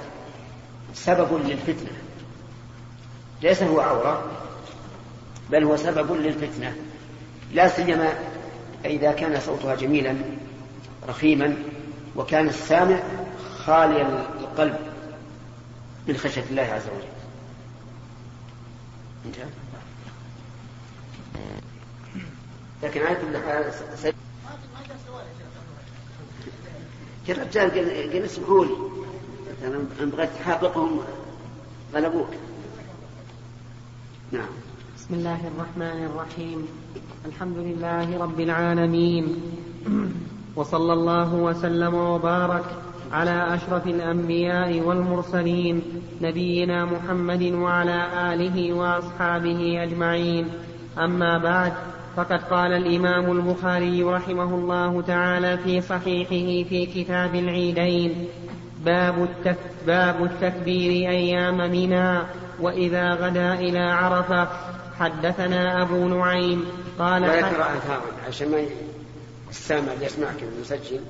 [0.95, 1.93] سبب للفتنة.
[3.43, 4.23] ليس هو عورة
[5.51, 6.77] بل هو سبب للفتنة.
[7.53, 8.13] لا سيما
[8.85, 10.17] إذا كان صوتها جميلا
[11.09, 11.57] رخيما
[12.17, 13.03] وكان السامع
[13.57, 14.03] خالي
[14.41, 14.77] القلب
[16.09, 17.09] من خشية الله عز وجل.
[19.27, 19.47] انتهى؟
[22.83, 23.73] لكن على كل حال
[27.29, 27.71] يا رجال
[28.13, 28.77] قال اسمحوا لي.
[29.65, 31.01] أنا بغيت تحققهم
[31.95, 32.31] غلبوك.
[34.33, 34.49] نعم.
[34.97, 36.69] بسم الله الرحمن الرحيم.
[37.27, 39.27] الحمد لله رب العالمين
[40.57, 42.65] وصلى الله وسلم وبارك
[43.13, 45.83] على أشرف الأنبياء والمرسلين
[46.23, 50.49] نبينا محمد وعلى آله وأصحابه أجمعين.
[50.99, 51.73] أما بعد
[52.17, 58.29] فقد قال الإمام البخاري رحمه الله تعالى في صحيحه في كتاب العيدين
[58.85, 62.19] باب, التك باب التكبير أيام منى
[62.61, 64.49] وإذا غدا إلى عرفة
[64.99, 66.65] حدثنا أبو نعيم
[66.99, 68.59] قال وذكر آثارا عشان ما
[69.51, 71.01] السامع يسمعك المسجل.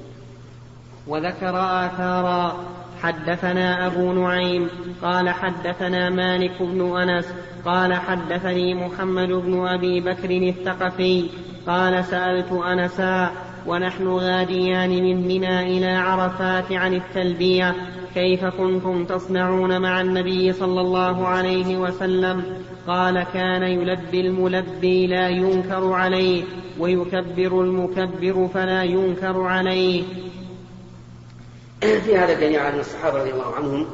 [1.07, 2.65] وذكر آثارا.
[3.03, 4.71] حدثنا أبو نعيم
[5.03, 7.27] قال حدثنا مالك بن أنس
[7.65, 11.29] قال حدثني محمد بن أبي بكر الثقفي
[11.67, 13.31] قال سألت أنسا
[13.69, 17.75] ونحن غاديان من منى إلى عرفات عن التلبية.
[18.15, 22.45] كيف كنتم تصنعون مع النبي صلى الله عليه وسلم؟
[22.87, 26.45] قال كان يلبي الملبي لا ينكر عليه
[26.79, 30.03] ويكبر المكبر فلا ينكر عليه.
[31.81, 33.87] في هذا الدليل على أن الصحابة رضي الله عنهم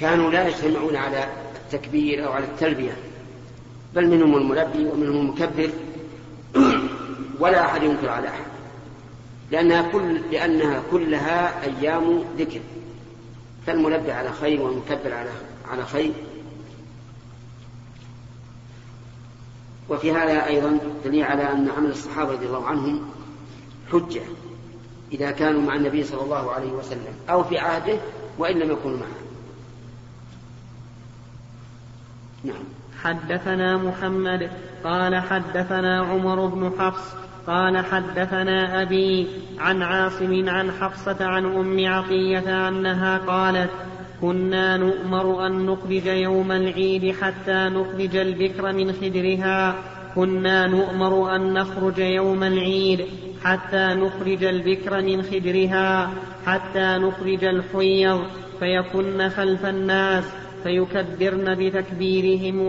[0.00, 1.24] كانوا لا يجتمعون على
[1.56, 2.96] التكبير أو على التلبية
[3.94, 5.70] بل منهم الملبي ومنهم المكبر.
[7.40, 8.44] ولا أحد ينكر على أحد.
[9.50, 12.60] لأنها, كل لأنها كلها أيام ذكر.
[13.66, 15.30] فالمنبه على خير والمكبر على
[15.70, 16.12] على خير.
[19.88, 23.10] وفي هذا أيضا دليل على أن عمل الصحابة رضي الله عنهم
[23.92, 24.22] حجة.
[25.12, 27.98] إذا كانوا مع النبي صلى الله عليه وسلم أو في عهده
[28.38, 29.26] وإن لم يكونوا معه.
[32.44, 32.64] نعم.
[33.02, 34.50] حدثنا محمد
[34.84, 39.26] قال حدثنا عمر بن حفص قال حدثنا أبي
[39.58, 43.70] عن عاصم عن حفصة عن أم عطية أنها قالت
[44.20, 49.74] كنا نؤمر أن نخرج يوم العيد حتى نخرج البكر من خدرها.
[50.14, 53.04] كنا نؤمر أن نخرج يوم العيد
[53.44, 56.10] حتى نخرج البكر من خدرها
[56.46, 58.20] حتى نخرج الحيض
[58.60, 60.24] فيكن خلف الناس
[60.66, 62.60] فيكبرن بتكبيرهم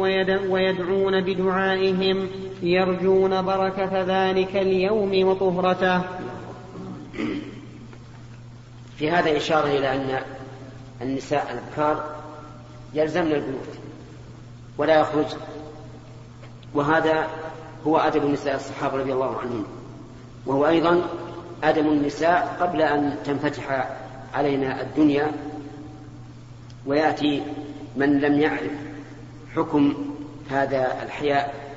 [0.50, 2.30] ويدعون بدعائهم
[2.62, 6.02] يرجون بركة ذلك اليوم وطهرته.
[8.98, 10.20] في هذا إشارة إلى أن
[11.02, 12.16] النساء الأبكار
[12.94, 13.70] يلزمن البيوت
[14.78, 15.26] ولا يخرج
[16.74, 17.28] وهذا
[17.88, 19.66] هو أدب النساء الصحابة رضي الله عنهم.
[20.46, 21.02] وهو أيضا
[21.64, 23.88] أدب النساء قبل أن تنفتح
[24.34, 25.32] علينا الدنيا
[26.86, 27.44] ويأتي
[27.98, 28.72] من لم يعرف
[29.56, 29.94] حكم
[30.50, 31.68] هذا الحياء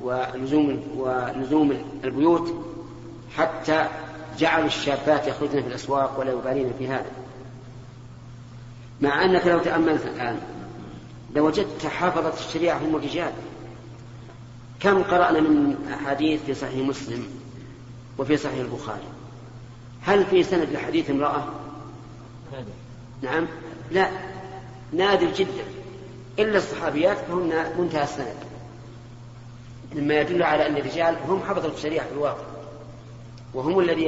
[0.00, 2.54] ولزوم ولزوم البيوت
[3.36, 3.88] حتى
[4.38, 7.10] جعلوا الشابات يخرجن في الأسواق ولا يبالين في هذا.
[9.00, 10.40] مع أنك لو تأملت الآن
[11.34, 13.32] لوجدت حافظة الشريعة هم الرجال
[14.80, 17.26] كم قرأنا من أحاديث في صحيح مسلم
[18.18, 19.06] وفي صحيح البخاري؟
[20.02, 21.44] هل في سند لحديث امرأة؟
[23.22, 23.46] نعم.
[23.90, 24.08] لا.
[24.96, 25.64] نادر جدا.
[26.38, 28.36] إلا الصحابيات فهن منتهى السند.
[29.94, 32.44] مما يدل على أن الرجال هم حفظة الشريعة في الواقع.
[33.54, 34.06] وهم الذي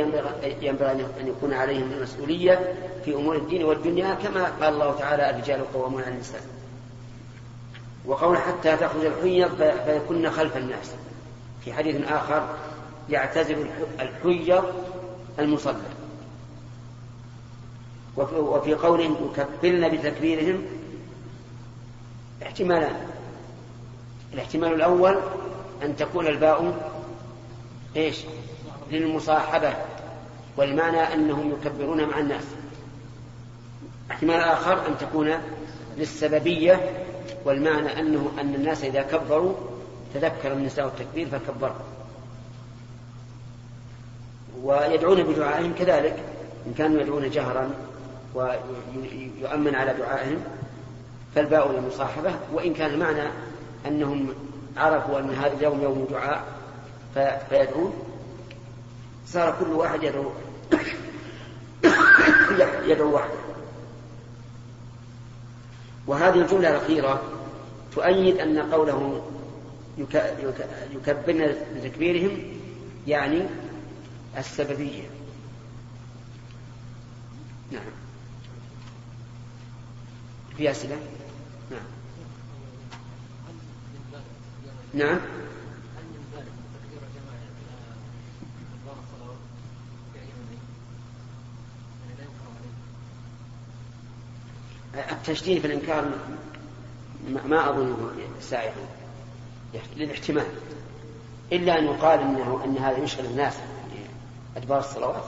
[0.62, 2.74] ينبغي أن يكون عليهم المسؤولية
[3.04, 6.42] في أمور الدين والدنيا كما قال الله تعالى الرجال قوامون على النساء.
[8.06, 10.94] وقول حتى تخرج الحيض فيكن خلف الناس.
[11.64, 12.48] في حديث آخر
[13.10, 13.66] يعتزل
[14.00, 14.64] الحيض
[15.38, 15.82] المصلى.
[18.16, 20.62] وفي قول يكفلن بتكبيرهم
[22.42, 22.96] احتمالان
[24.34, 25.18] الاحتمال الأول
[25.82, 26.74] أن تكون الباء
[27.96, 28.24] إيش؟
[28.90, 29.74] للمصاحبة
[30.56, 32.44] والمعنى أنهم يكبرون مع الناس.
[34.10, 35.34] احتمال آخر أن تكون
[35.96, 37.04] للسببية
[37.44, 39.54] والمعنى أنه أن الناس إذا كبروا
[40.14, 41.74] تذكر النساء التكبير فكبروا.
[44.62, 46.16] ويدعون بدعائهم كذلك
[46.66, 47.70] إن كانوا يدعون جهرا
[48.34, 50.44] ويؤمن على دعائهم.
[51.34, 53.28] فالباء للمصاحبة وإن كان المعنى
[53.86, 54.34] أنهم
[54.76, 56.44] عرفوا أن هذا اليوم يوم دعاء
[57.50, 57.92] فيدعون.
[59.26, 60.30] صار كل واحد يدعو
[62.90, 63.38] يدعو وحده
[66.06, 67.22] وهذه الجملة الأخيرة
[67.94, 69.22] تؤيد أن قوله
[70.92, 72.42] يكبرن بتكبيرهم
[73.06, 73.42] يعني
[74.38, 75.02] السببية.
[77.72, 77.82] نعم.
[80.56, 80.96] في أسئلة؟
[84.94, 85.20] نعم.
[95.12, 96.10] التشديد في الإنكار
[97.46, 98.88] ما أظنه سائغا
[99.96, 100.46] للاحتمال.
[101.52, 103.54] إلا أن يقال إنه أن هذا يشغل الناس
[104.56, 105.24] أدبار الصلوات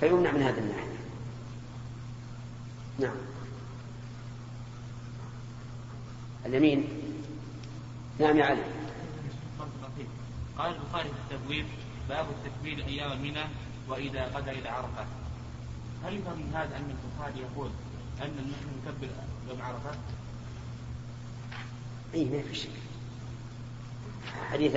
[0.00, 0.92] فيمنع من هذا الناحية
[2.98, 3.14] نعم.
[6.46, 7.01] اليمين.
[8.18, 8.62] نعم يا علي.
[10.58, 11.66] قال البخاري في التبويب
[12.08, 13.44] باب التكبير أيام منى
[13.88, 15.04] وإذا غدا إلى عرفة.
[16.04, 17.70] هل يفهم من هذا أن البخاري يقول
[18.22, 19.08] أن نحن نكبر
[19.48, 19.98] يوم عرفة؟
[22.14, 22.68] اي ما في شك.
[24.50, 24.76] حديث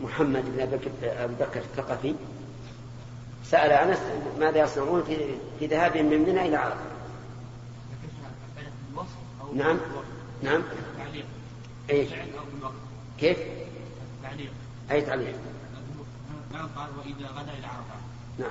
[0.00, 2.14] محمد بن أبي بكر الثقفي
[3.44, 3.98] سأل أنس
[4.38, 5.16] ماذا يصنعون في
[5.58, 6.84] في ذهابهم من منى إلى عرفة.
[9.54, 9.78] نعم.
[10.42, 10.62] نعم.
[11.90, 12.08] إيش؟
[13.20, 13.38] كيف؟
[14.22, 14.50] تعليق.
[14.90, 15.34] أي تعليق؟
[16.52, 17.94] نعم قال وإذا غدا إلى عرفة.
[18.38, 18.50] نعم.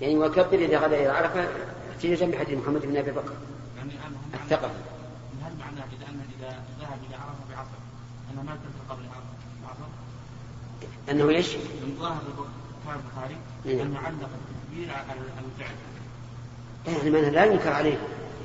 [0.00, 1.48] يعني وكبر إذا غدا إلى عرفة
[1.90, 3.32] احتجاجا بحديث محمد بن أبي بكر؟
[3.76, 3.90] يعني
[4.34, 4.80] الثقفي
[5.42, 6.48] هل معناه اذا ان إذا
[6.80, 7.80] ذهب إلى عرفة بعصر؟
[8.32, 9.90] انه ما تنزل قبل العصر؟
[11.10, 12.20] أنه إيش؟ من ظاهر
[12.96, 17.14] البخاري إيه؟ انه علق التكبير على الفعل.
[17.14, 17.98] يعني لا ينكر عليه.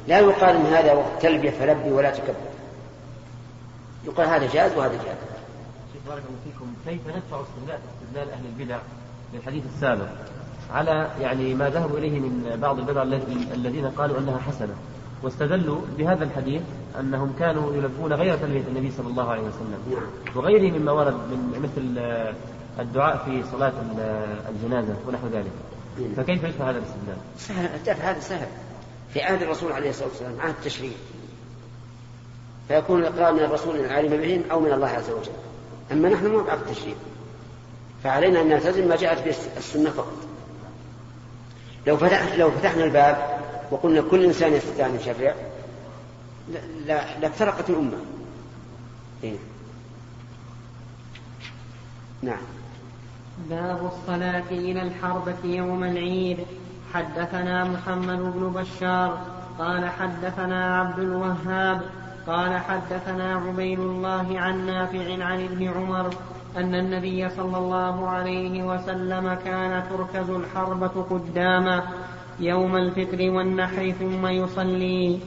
[0.08, 2.55] لا يقال ان هذا وقت تلبيه فلبي ولا تكبر.
[4.06, 5.18] يقال هذا جاز وهذا جاز
[5.94, 8.78] شيخ بارك الله فيكم كيف ندفع استدلال استدلال أهل البدع
[9.34, 10.08] للحديث السابق
[10.74, 13.04] على يعني ما ذهبوا إليه من بعض البدع
[13.54, 14.76] الذين قالوا أنها حسنة
[15.24, 16.62] واستدلوا بهذا الحديث
[17.00, 20.36] أنهم كانوا يلبون غير تلبيه النبي صلى الله عليه وسلم نعم.
[20.36, 22.00] وغيره مما ورد من مثل
[22.80, 23.74] الدعاء في صلاة
[24.50, 25.52] الجنازة ونحو ذلك.
[26.18, 28.48] فكيف يدفع هذا الاستدلال؟ سهل هذا سهل
[29.14, 30.92] في عهد الرسول عليه الصلاة والسلام عهد التشريع
[32.68, 35.32] فيكون الاقرار من الرسول العالم بهم أو من الله عز وجل.
[35.92, 36.96] أما نحن مو بعهد التشريع
[38.04, 40.18] فعلينا أن نلتزم ما جاءت به السنة فقط.
[41.88, 43.40] لو فتحنا لو فتحنا الباب
[43.72, 45.36] وقلنا كل إنسان يستطيع أن يشرع
[46.86, 47.98] لا لافترقت الأمة.
[49.24, 49.38] إيه؟
[52.22, 52.42] نعم.
[53.50, 56.38] باب الصلاة إلى الحربة يوم العيد.
[56.94, 59.22] حدثنا محمد بن بشار
[59.60, 61.82] قال حدثنا عبد الوهاب
[62.28, 66.10] قال حدثنا عبيد الله عن نافع عن ابن عمر
[66.58, 71.84] أن النبي صلى الله عليه وسلم كان تركز الحربة قدامه
[72.40, 75.20] يوم الفطر والنحر ثم يصلي.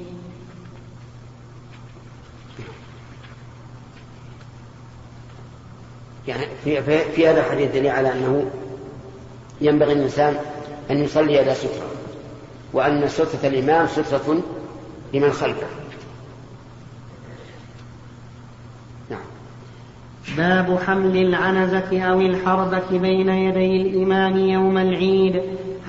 [6.29, 8.51] يعني في, في, في هذا الحديث دليل على أنه
[9.61, 10.37] ينبغي الإنسان
[10.91, 11.87] أن يصلي إلى سترة
[12.73, 14.43] وأن سترة الإمام سترة
[15.15, 15.78] لمن خلفه.
[20.39, 25.43] باب حمل العنزة أو الحربة بين يدي الإمام يوم العيد.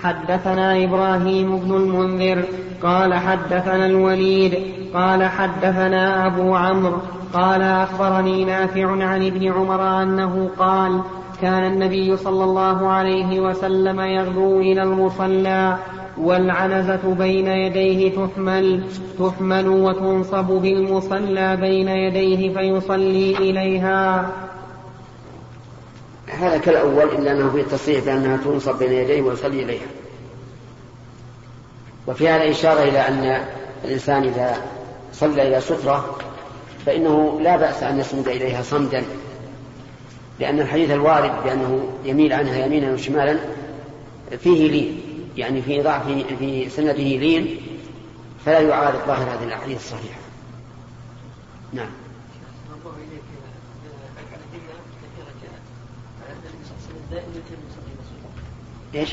[0.03, 2.43] حدثنا إبراهيم بن المنذر
[2.83, 4.53] قال حدثنا الوليد
[4.93, 6.97] قال حدثنا أبو عمرو
[7.33, 11.01] قال أخبرني نافع عن ابن عمر أنه قال
[11.41, 15.77] كان النبي صلى الله عليه وسلم يغدو إلى المصلى.
[16.19, 18.83] والعنزة بين يديه تحمل
[19.19, 24.31] تحمل وتنصب بالمصلى بين يديه فيصلي إليها.
[26.27, 29.87] هذا كالأول إلا أنه فيه التصريح بأنها تنصب بين يديه ويصلي إليها.
[32.07, 33.45] وفي هذا إشارة إلى أن
[33.85, 34.57] الإنسان إذا
[35.13, 36.17] صلى إلى سترة
[36.85, 39.03] فإنه لا بأس أن يصمد إليها صمدا
[40.39, 43.37] لأن الحديث الوارد بأنه يميل عنها يمينا وشمالا
[44.39, 45.08] فيه لين.
[45.39, 46.07] يعني في ضعف
[46.39, 47.61] في سنده لين
[48.45, 50.19] فلا يعارض ظاهر هذه الأحاديث الصحيحة.
[51.73, 51.89] نعم.
[58.95, 59.09] إيش؟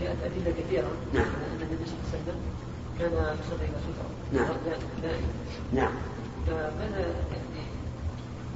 [0.00, 0.90] جاءت أدلة كثيرة.
[1.14, 1.24] نعم.
[1.24, 2.40] أن النبي صلى الله عليه وسلم
[2.98, 4.48] كان يصلي سترة نعم.
[5.02, 5.28] دائما
[5.72, 5.92] نعم.
[6.46, 7.66] فماذا يعني؟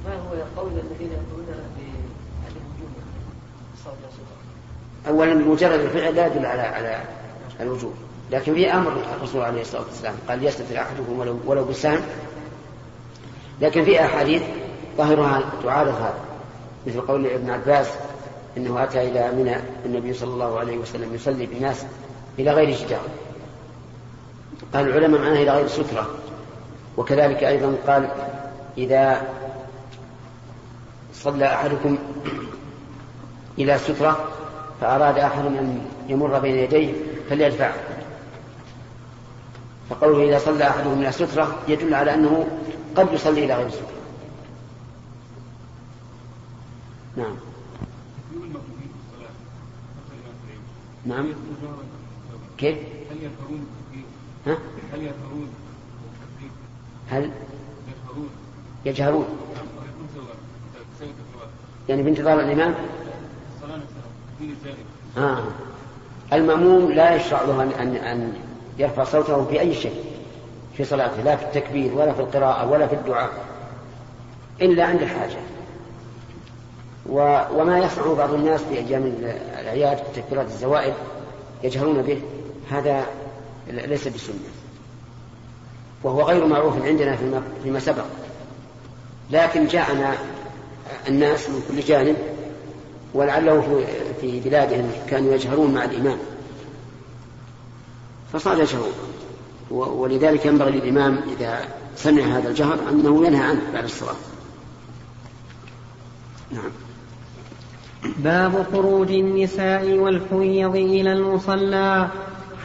[0.05, 2.91] ما هو قول الذين يقولون بعدم وجوب
[3.73, 4.50] الصلاة إلى سترة؟
[5.07, 7.03] أولا مجرد الفعل لا يدل على على
[7.59, 7.93] الوجوب.
[8.31, 11.65] لكن في أمر الرسول عليه الصلاة والسلام قال يستتر أحدكم ولو ولو
[13.61, 14.41] لكن في أحاديث
[14.97, 16.19] ظاهرها تعارض هذا
[16.87, 17.87] مثل قول ابن عباس
[18.57, 21.85] إنه أتى إلى منى النبي صلى الله عليه وسلم يصلي بالناس
[22.39, 23.01] إلى غير جدار
[24.73, 26.09] قال العلماء معناه إلى غير سترة.
[26.97, 28.09] وكذلك أيضا قال
[28.77, 29.21] إذا
[31.13, 31.97] صلى أحدكم
[33.59, 34.27] إلى سترة
[34.81, 36.93] فأراد أحد أن يمر بين يديه
[37.29, 37.73] فليدفعه
[39.89, 42.47] فقوله إذا صلى أحدهم إلى ستره يدل على أنه
[42.95, 43.91] قد يصلي إلى غير ستره
[47.17, 47.35] نعم.
[51.05, 51.27] نعم.
[52.57, 52.77] كيف؟
[53.11, 53.65] هل يظهرون
[54.47, 54.57] ها؟
[54.93, 55.49] هل؟ يظهرون
[57.09, 57.31] هل
[58.85, 59.25] يجهرون.
[59.25, 60.27] الصلاة
[61.89, 62.75] يعني بانتظار الإمام
[63.55, 64.30] الصلاة نفسها دون الجانب
[65.17, 65.43] آه.
[66.33, 68.33] المأموم لا يشرع له أن, أن, أن
[68.77, 70.03] يرفع صوته في أي شيء
[70.77, 73.29] في صلاته لا في التكبير ولا في القراءة ولا في الدعاء
[74.61, 75.37] إلا عند الحاجة.
[77.09, 77.41] و...
[77.55, 79.13] وما يصنع بعض الناس في أيام
[79.59, 80.93] الأعياد في تكبيرات الزوائد
[81.63, 82.21] يجهرون به
[82.71, 83.05] هذا
[83.67, 84.35] ليس بسنة.
[86.03, 88.05] وهو غير معروف عندنا فيما, فيما سبق.
[89.31, 90.13] لكن جاءنا
[91.07, 92.15] الناس من كل جانب
[93.13, 93.85] ولعله في
[94.23, 96.17] بلادهم كانوا يجهرون مع الإمام.
[98.33, 98.93] فصار يجهرون.
[99.71, 101.59] ولذلك ينبغي للإمام إذا
[101.95, 104.15] سمع هذا الجهر أنه ينهى عنه بعد الصلاة.
[106.51, 106.71] نعم.
[108.17, 112.09] باب خروج النساء والحيض إلى المصلى.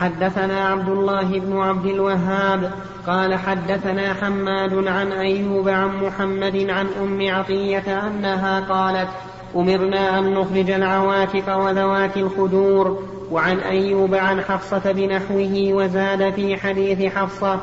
[0.00, 2.72] حدثنا عبد الله بن عبد الوهاب
[3.06, 9.08] قال حدثنا حماد عن أيوب عن محمد عن أم عطية أنها قالت
[9.56, 17.60] أمرنا أن نخرج العواتق وذوات الخدور وعن أيوب عن حفصة بنحوه وزاد في حديث حفصة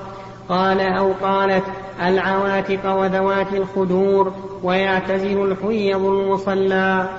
[0.50, 1.64] قال أو قالت
[2.02, 4.34] العواتق وذوات الخدور
[4.64, 7.10] ويعتزل الحيض المصلى.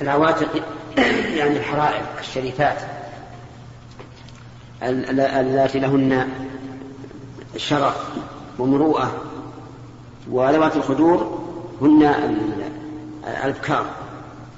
[0.00, 0.48] العواتق
[1.36, 2.76] يعني الحرائر الشريفات
[4.82, 6.28] اللاتي لهن
[7.56, 8.08] شرف
[8.58, 9.10] ومروءة
[10.30, 11.40] وذوات الخدور
[11.82, 12.02] هن
[13.30, 13.86] الأبكار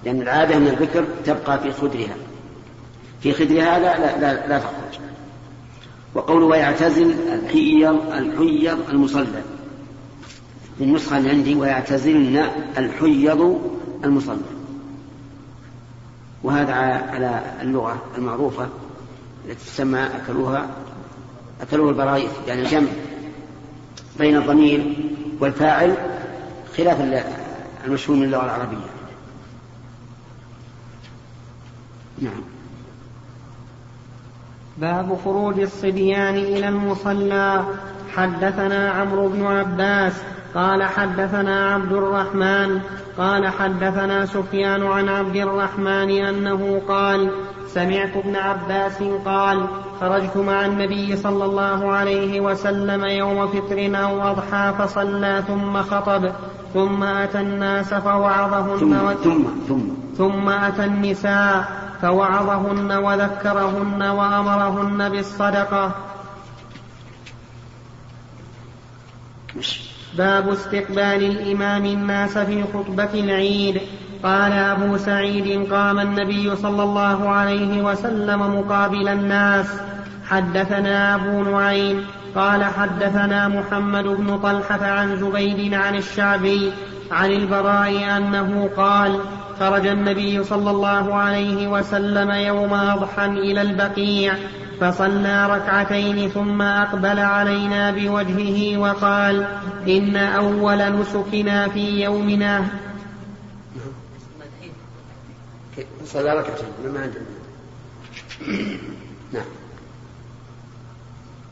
[0.04, 2.16] لأن العادة أن البكر تبقى في خدرها.
[3.20, 5.00] في خدرها لا لا لا, لا تخرج.
[6.14, 9.42] وقوله ويعتزل الحيض الحيض المصلى.
[10.78, 12.46] في النسخة اللي عندي ويعتزلن
[12.78, 13.60] الحيض
[14.04, 14.36] المصلى.
[16.42, 18.68] وهذا على اللغة المعروفة
[19.48, 20.66] التي تسمى أكلوها
[21.62, 22.88] أكلوه البرايث يعني الجمع
[24.18, 24.96] بين الضمير
[25.40, 25.94] والفاعل
[26.76, 27.00] خلاف
[27.84, 28.76] المشهور من اللغة العربية.
[32.18, 32.42] نعم.
[34.76, 37.64] باب خروج الصبيان إلى المصلى.
[38.16, 40.12] حدثنا عمرو بن عباس
[40.54, 42.80] قال حدثنا عبد الرحمن
[43.18, 47.30] قال حدثنا سفيان عن عبد الرحمن أنه قال
[47.66, 49.66] سمعت ابن عباس قال
[50.00, 56.32] خرجت مع النبي صلى الله عليه وسلم يوم فطر أو أضحى فصلى ثم خطب.
[56.74, 59.12] ثم أتى الناس فوعظهن ثم و...
[59.12, 59.80] ثم ثم.
[60.18, 65.94] ثم أتى النساء فوعظهن وذكرهن وأمرهن بالصدقة.
[70.18, 73.80] باب استقبال الإمام الناس في خطبة العيد.
[74.22, 79.66] قال أبو سعيد قام النبي صلى الله عليه وسلم مقابل الناس.
[80.28, 86.72] حدثنا أبو نعيم قال حدثنا محمد بن طلحة عن زبيد عن الشعبي
[87.10, 89.20] عن البراء أنه قال
[89.60, 94.34] خرج النبي صلى الله عليه وسلم يوم أضحى إلى البقيع
[94.80, 99.46] فصلى ركعتين ثم أقبل علينا بوجهه وقال
[99.88, 102.64] إن أول نسكنا في يومنا.
[106.04, 107.24] صلى ركعتين ما عندنا.
[109.32, 109.61] نعم.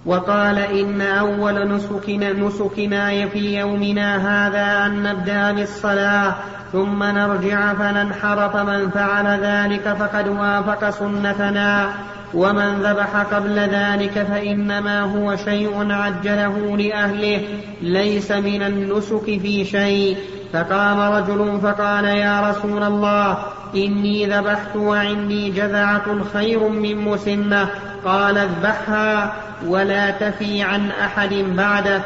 [0.06, 6.34] وقال إن أول نسكنا, نسكنا في يومنا هذا أن نبدأ بالصلاة
[6.72, 11.90] ثم نرجع فننحر فمن فعل ذلك فقد وافق سنتنا.
[12.34, 17.40] ومن ذبح قبل ذلك فإنما هو شيء عجله لأهله
[17.82, 20.16] ليس من النسك في شيء.
[20.52, 23.38] فقام رجل فقال يا رسول الله
[23.74, 27.68] إني ذبحت وعندي جذعة خير من مسنة
[28.04, 29.34] قال اذبحها
[29.66, 32.02] ولا تفي عن أحد بعدك.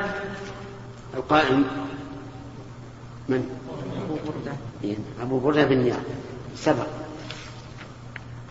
[1.16, 1.64] القائم
[3.28, 3.48] من؟
[5.22, 6.00] أبو بردة بن نيار
[6.56, 6.86] سبق.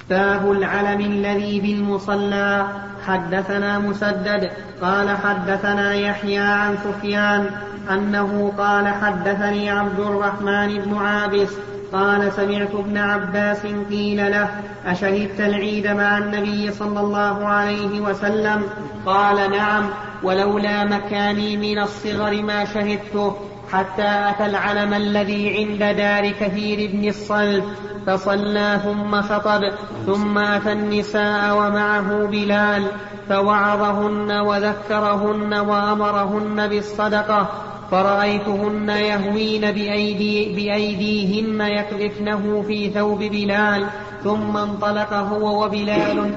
[0.09, 2.67] باب العلم الذي بالمصلى.
[3.07, 4.51] حدثنا مسدد.
[4.81, 7.49] قال حدثنا يحيى عن سفيان
[7.89, 11.49] أنه قال حدثني عبد الرحمن بن عابس
[11.93, 14.49] قال سمعت ابن عباس قيل له
[14.85, 18.63] أشهدت العيد مع النبي صلى الله عليه وسلم؟
[19.05, 19.89] قال نعم
[20.23, 23.35] ولولا مكاني من الصغر ما شهدته
[23.71, 27.63] حتى أتى العلم الذي عند دار كثير بن الصلب
[28.07, 29.61] فصلى ثم خطب
[30.05, 32.87] ثم أتى النساء ومعه بلال
[33.29, 37.47] فوعظهن وذكرهن وأمرهن بالصدقة
[37.91, 43.89] فرأيتهن يهوين بأيدي بأيديهن يقذفنه في ثوب بلال
[44.23, 46.33] ثم انطلق هو وبلال.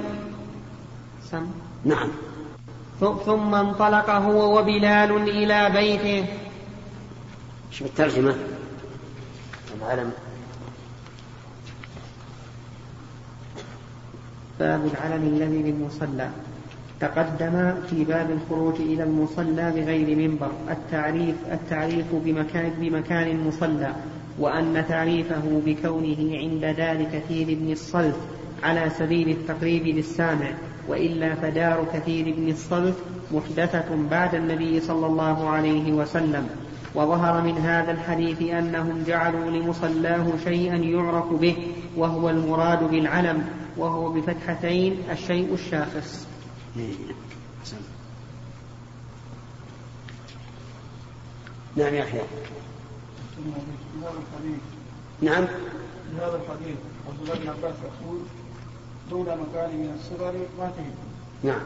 [1.31, 1.47] سم.
[1.85, 2.09] نعم.
[3.01, 6.27] ثم انطلق هو وبلال إلى بيته.
[7.71, 8.35] شوف الترجمة؟
[9.81, 10.13] العلم.
[14.61, 16.31] باب العلم الذي بالمصلى
[17.01, 23.93] تقدم في باب الخروج إلى المصلى بغير منبر التعريف التعريف بمكان بمكان المصلى
[24.39, 28.17] وأن تعريفه بكونه عند دار كثير بن الصلت
[28.63, 30.51] على سبيل التقريب للسامع
[30.89, 32.95] وإلا فدار كثير بن الصلت
[33.33, 36.49] محدثة بعد النبي صلى الله عليه وسلم.
[36.95, 41.57] وظهر من هذا الحديث أنهم جعلوا لمصلاه شيئا يعرف به
[41.97, 43.45] وهو المراد بالعلم
[43.77, 46.36] وهو بفتحتين الشيء الشاخص.
[51.77, 52.19] نعم يا أخي.
[55.23, 55.47] نعم.
[55.47, 56.77] في هذا الحديث
[57.09, 58.19] عبد الله بن عباس يقول
[59.11, 60.95] دون مكان من الصغر ما تهد
[61.43, 61.63] نعم.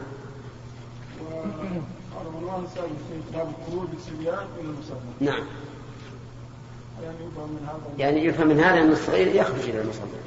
[1.25, 5.43] وقال عنوان سائل في باب الخروج بالصبيان إلى المصلى نعم.
[7.03, 10.21] يعني يفهم من هذا يعني يفهم من هذا أن الصغير يخرج إلى المصلى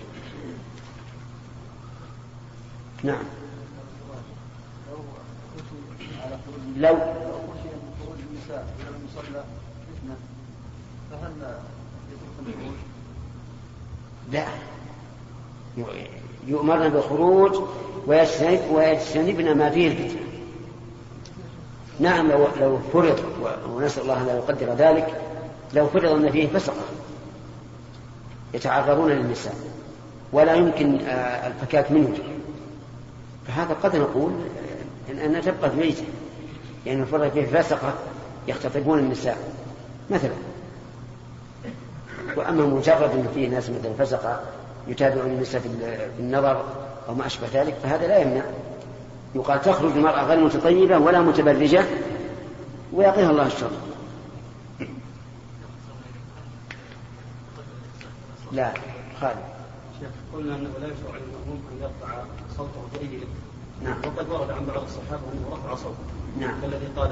[3.03, 3.25] نعم.
[6.77, 9.45] لو النساء إلى المصلى
[9.89, 10.17] فتنه
[11.11, 11.33] فهل؟
[14.33, 14.47] لا.
[16.47, 17.63] يؤمرن بالخروج
[18.07, 20.21] ويجتنب ويجتنبن ما فيه الفتنة
[22.01, 23.21] نعم لو لو فرض
[23.71, 25.21] ونسأل الله أن لا يقدر ذلك
[25.75, 26.83] لو فرض أن فيه فسقة.
[28.55, 29.55] يتعرضون للنساء
[30.33, 32.15] ولا يمكن آه، الفكاك منهم
[33.47, 34.33] فهذا قد نقول
[35.11, 36.05] أن تبقى في بيته
[36.87, 37.95] يعني فرض فيه فسقة
[38.49, 39.39] يختطفون النساء
[40.11, 40.35] مثلا.
[42.37, 44.41] وأما مجرد أن فيه ناس مثل فسقة
[44.89, 45.69] يتابعون النساء في
[46.19, 46.65] النظر
[47.09, 48.43] أو ما أشبه ذلك فهذا لا يمنع.
[49.35, 51.85] يقال تخرج المرأة غير متطيبة ولا متبرجة
[52.93, 53.71] ويقيها الله الشر.
[58.53, 58.73] لا
[59.21, 59.37] خالد.
[60.01, 62.25] شيخ قلنا أنه لا يشرع للمأموم أن يرفع
[62.57, 63.21] صوته باي
[63.83, 63.99] نعم.
[63.99, 66.24] وقد ورد عن بعض الصحابة أنه رفع صوته.
[66.41, 66.51] نعم.
[66.63, 67.11] كالذي قال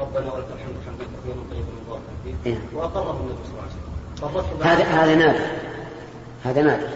[0.00, 2.02] ربنا ولك الحمد حمدا كثيرا طيبا مباركا
[2.44, 2.58] فيه.
[2.74, 4.62] وأقره النبي صلى الله عليه وسلم.
[4.62, 5.46] هذا هذا نادر
[6.44, 6.88] هذا نادر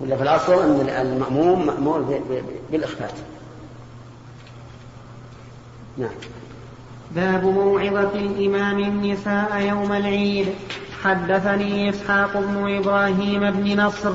[0.00, 2.42] ولا في الأصل أن المأموم مأمور ب- ب-
[2.72, 3.12] بالإخفات
[5.98, 6.10] نعم.
[7.10, 10.48] باب موعظة الإمام النساء يوم العيد.
[11.04, 14.12] حدثني إسحاق بن إبراهيم بن نصر.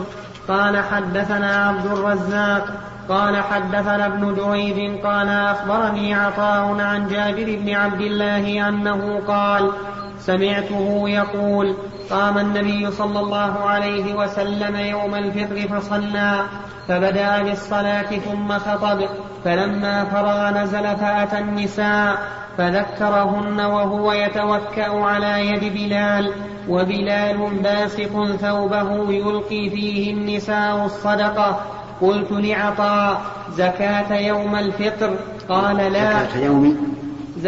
[0.48, 8.02] قال حدثنا عبد الرزاق قال حدثنا ابن جريج قال أخبرني عطاء عن جابر بن عبد
[8.02, 9.72] الله أنه قال
[10.20, 11.76] سمعته يقول
[12.10, 16.42] قام النبي صلى الله عليه وسلم يوم الفطر فصلى
[16.88, 19.06] فبدأ بالصلاة ثم خطب
[19.46, 22.18] فلما فرغ نزل فأتى النساء
[22.58, 26.32] فذكرهن وهو يتوكأ على يد بلال
[26.70, 31.62] وبلال باسط ثوبه يلقي فيه النساء الصدقة
[32.02, 33.22] قلت لعطاء
[33.52, 35.16] زكاة يوم الفطر؟
[35.50, 36.24] قال لا.
[36.24, 36.96] زكاة يوم؟
[37.38, 37.48] ز...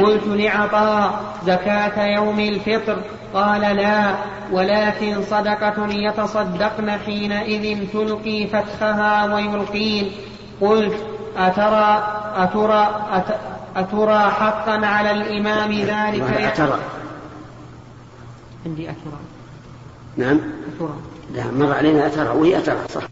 [0.00, 2.98] قلت لعطاء زكاة يوم الفطر؟
[3.34, 4.14] قال لا.
[4.52, 10.10] ولكن صدقة يتصدقن حينئذ تلقي فتخها ويلقين.
[10.60, 10.96] قلت
[11.36, 13.24] أترى أترى أت...
[13.76, 16.78] أترى حقا على الإمام ذلك؟ أترى.
[18.66, 19.18] عندي أترى.
[20.16, 20.40] نعم.
[20.76, 20.94] أترى.
[21.34, 23.02] لا مر علينا أترى وهي أترى صح.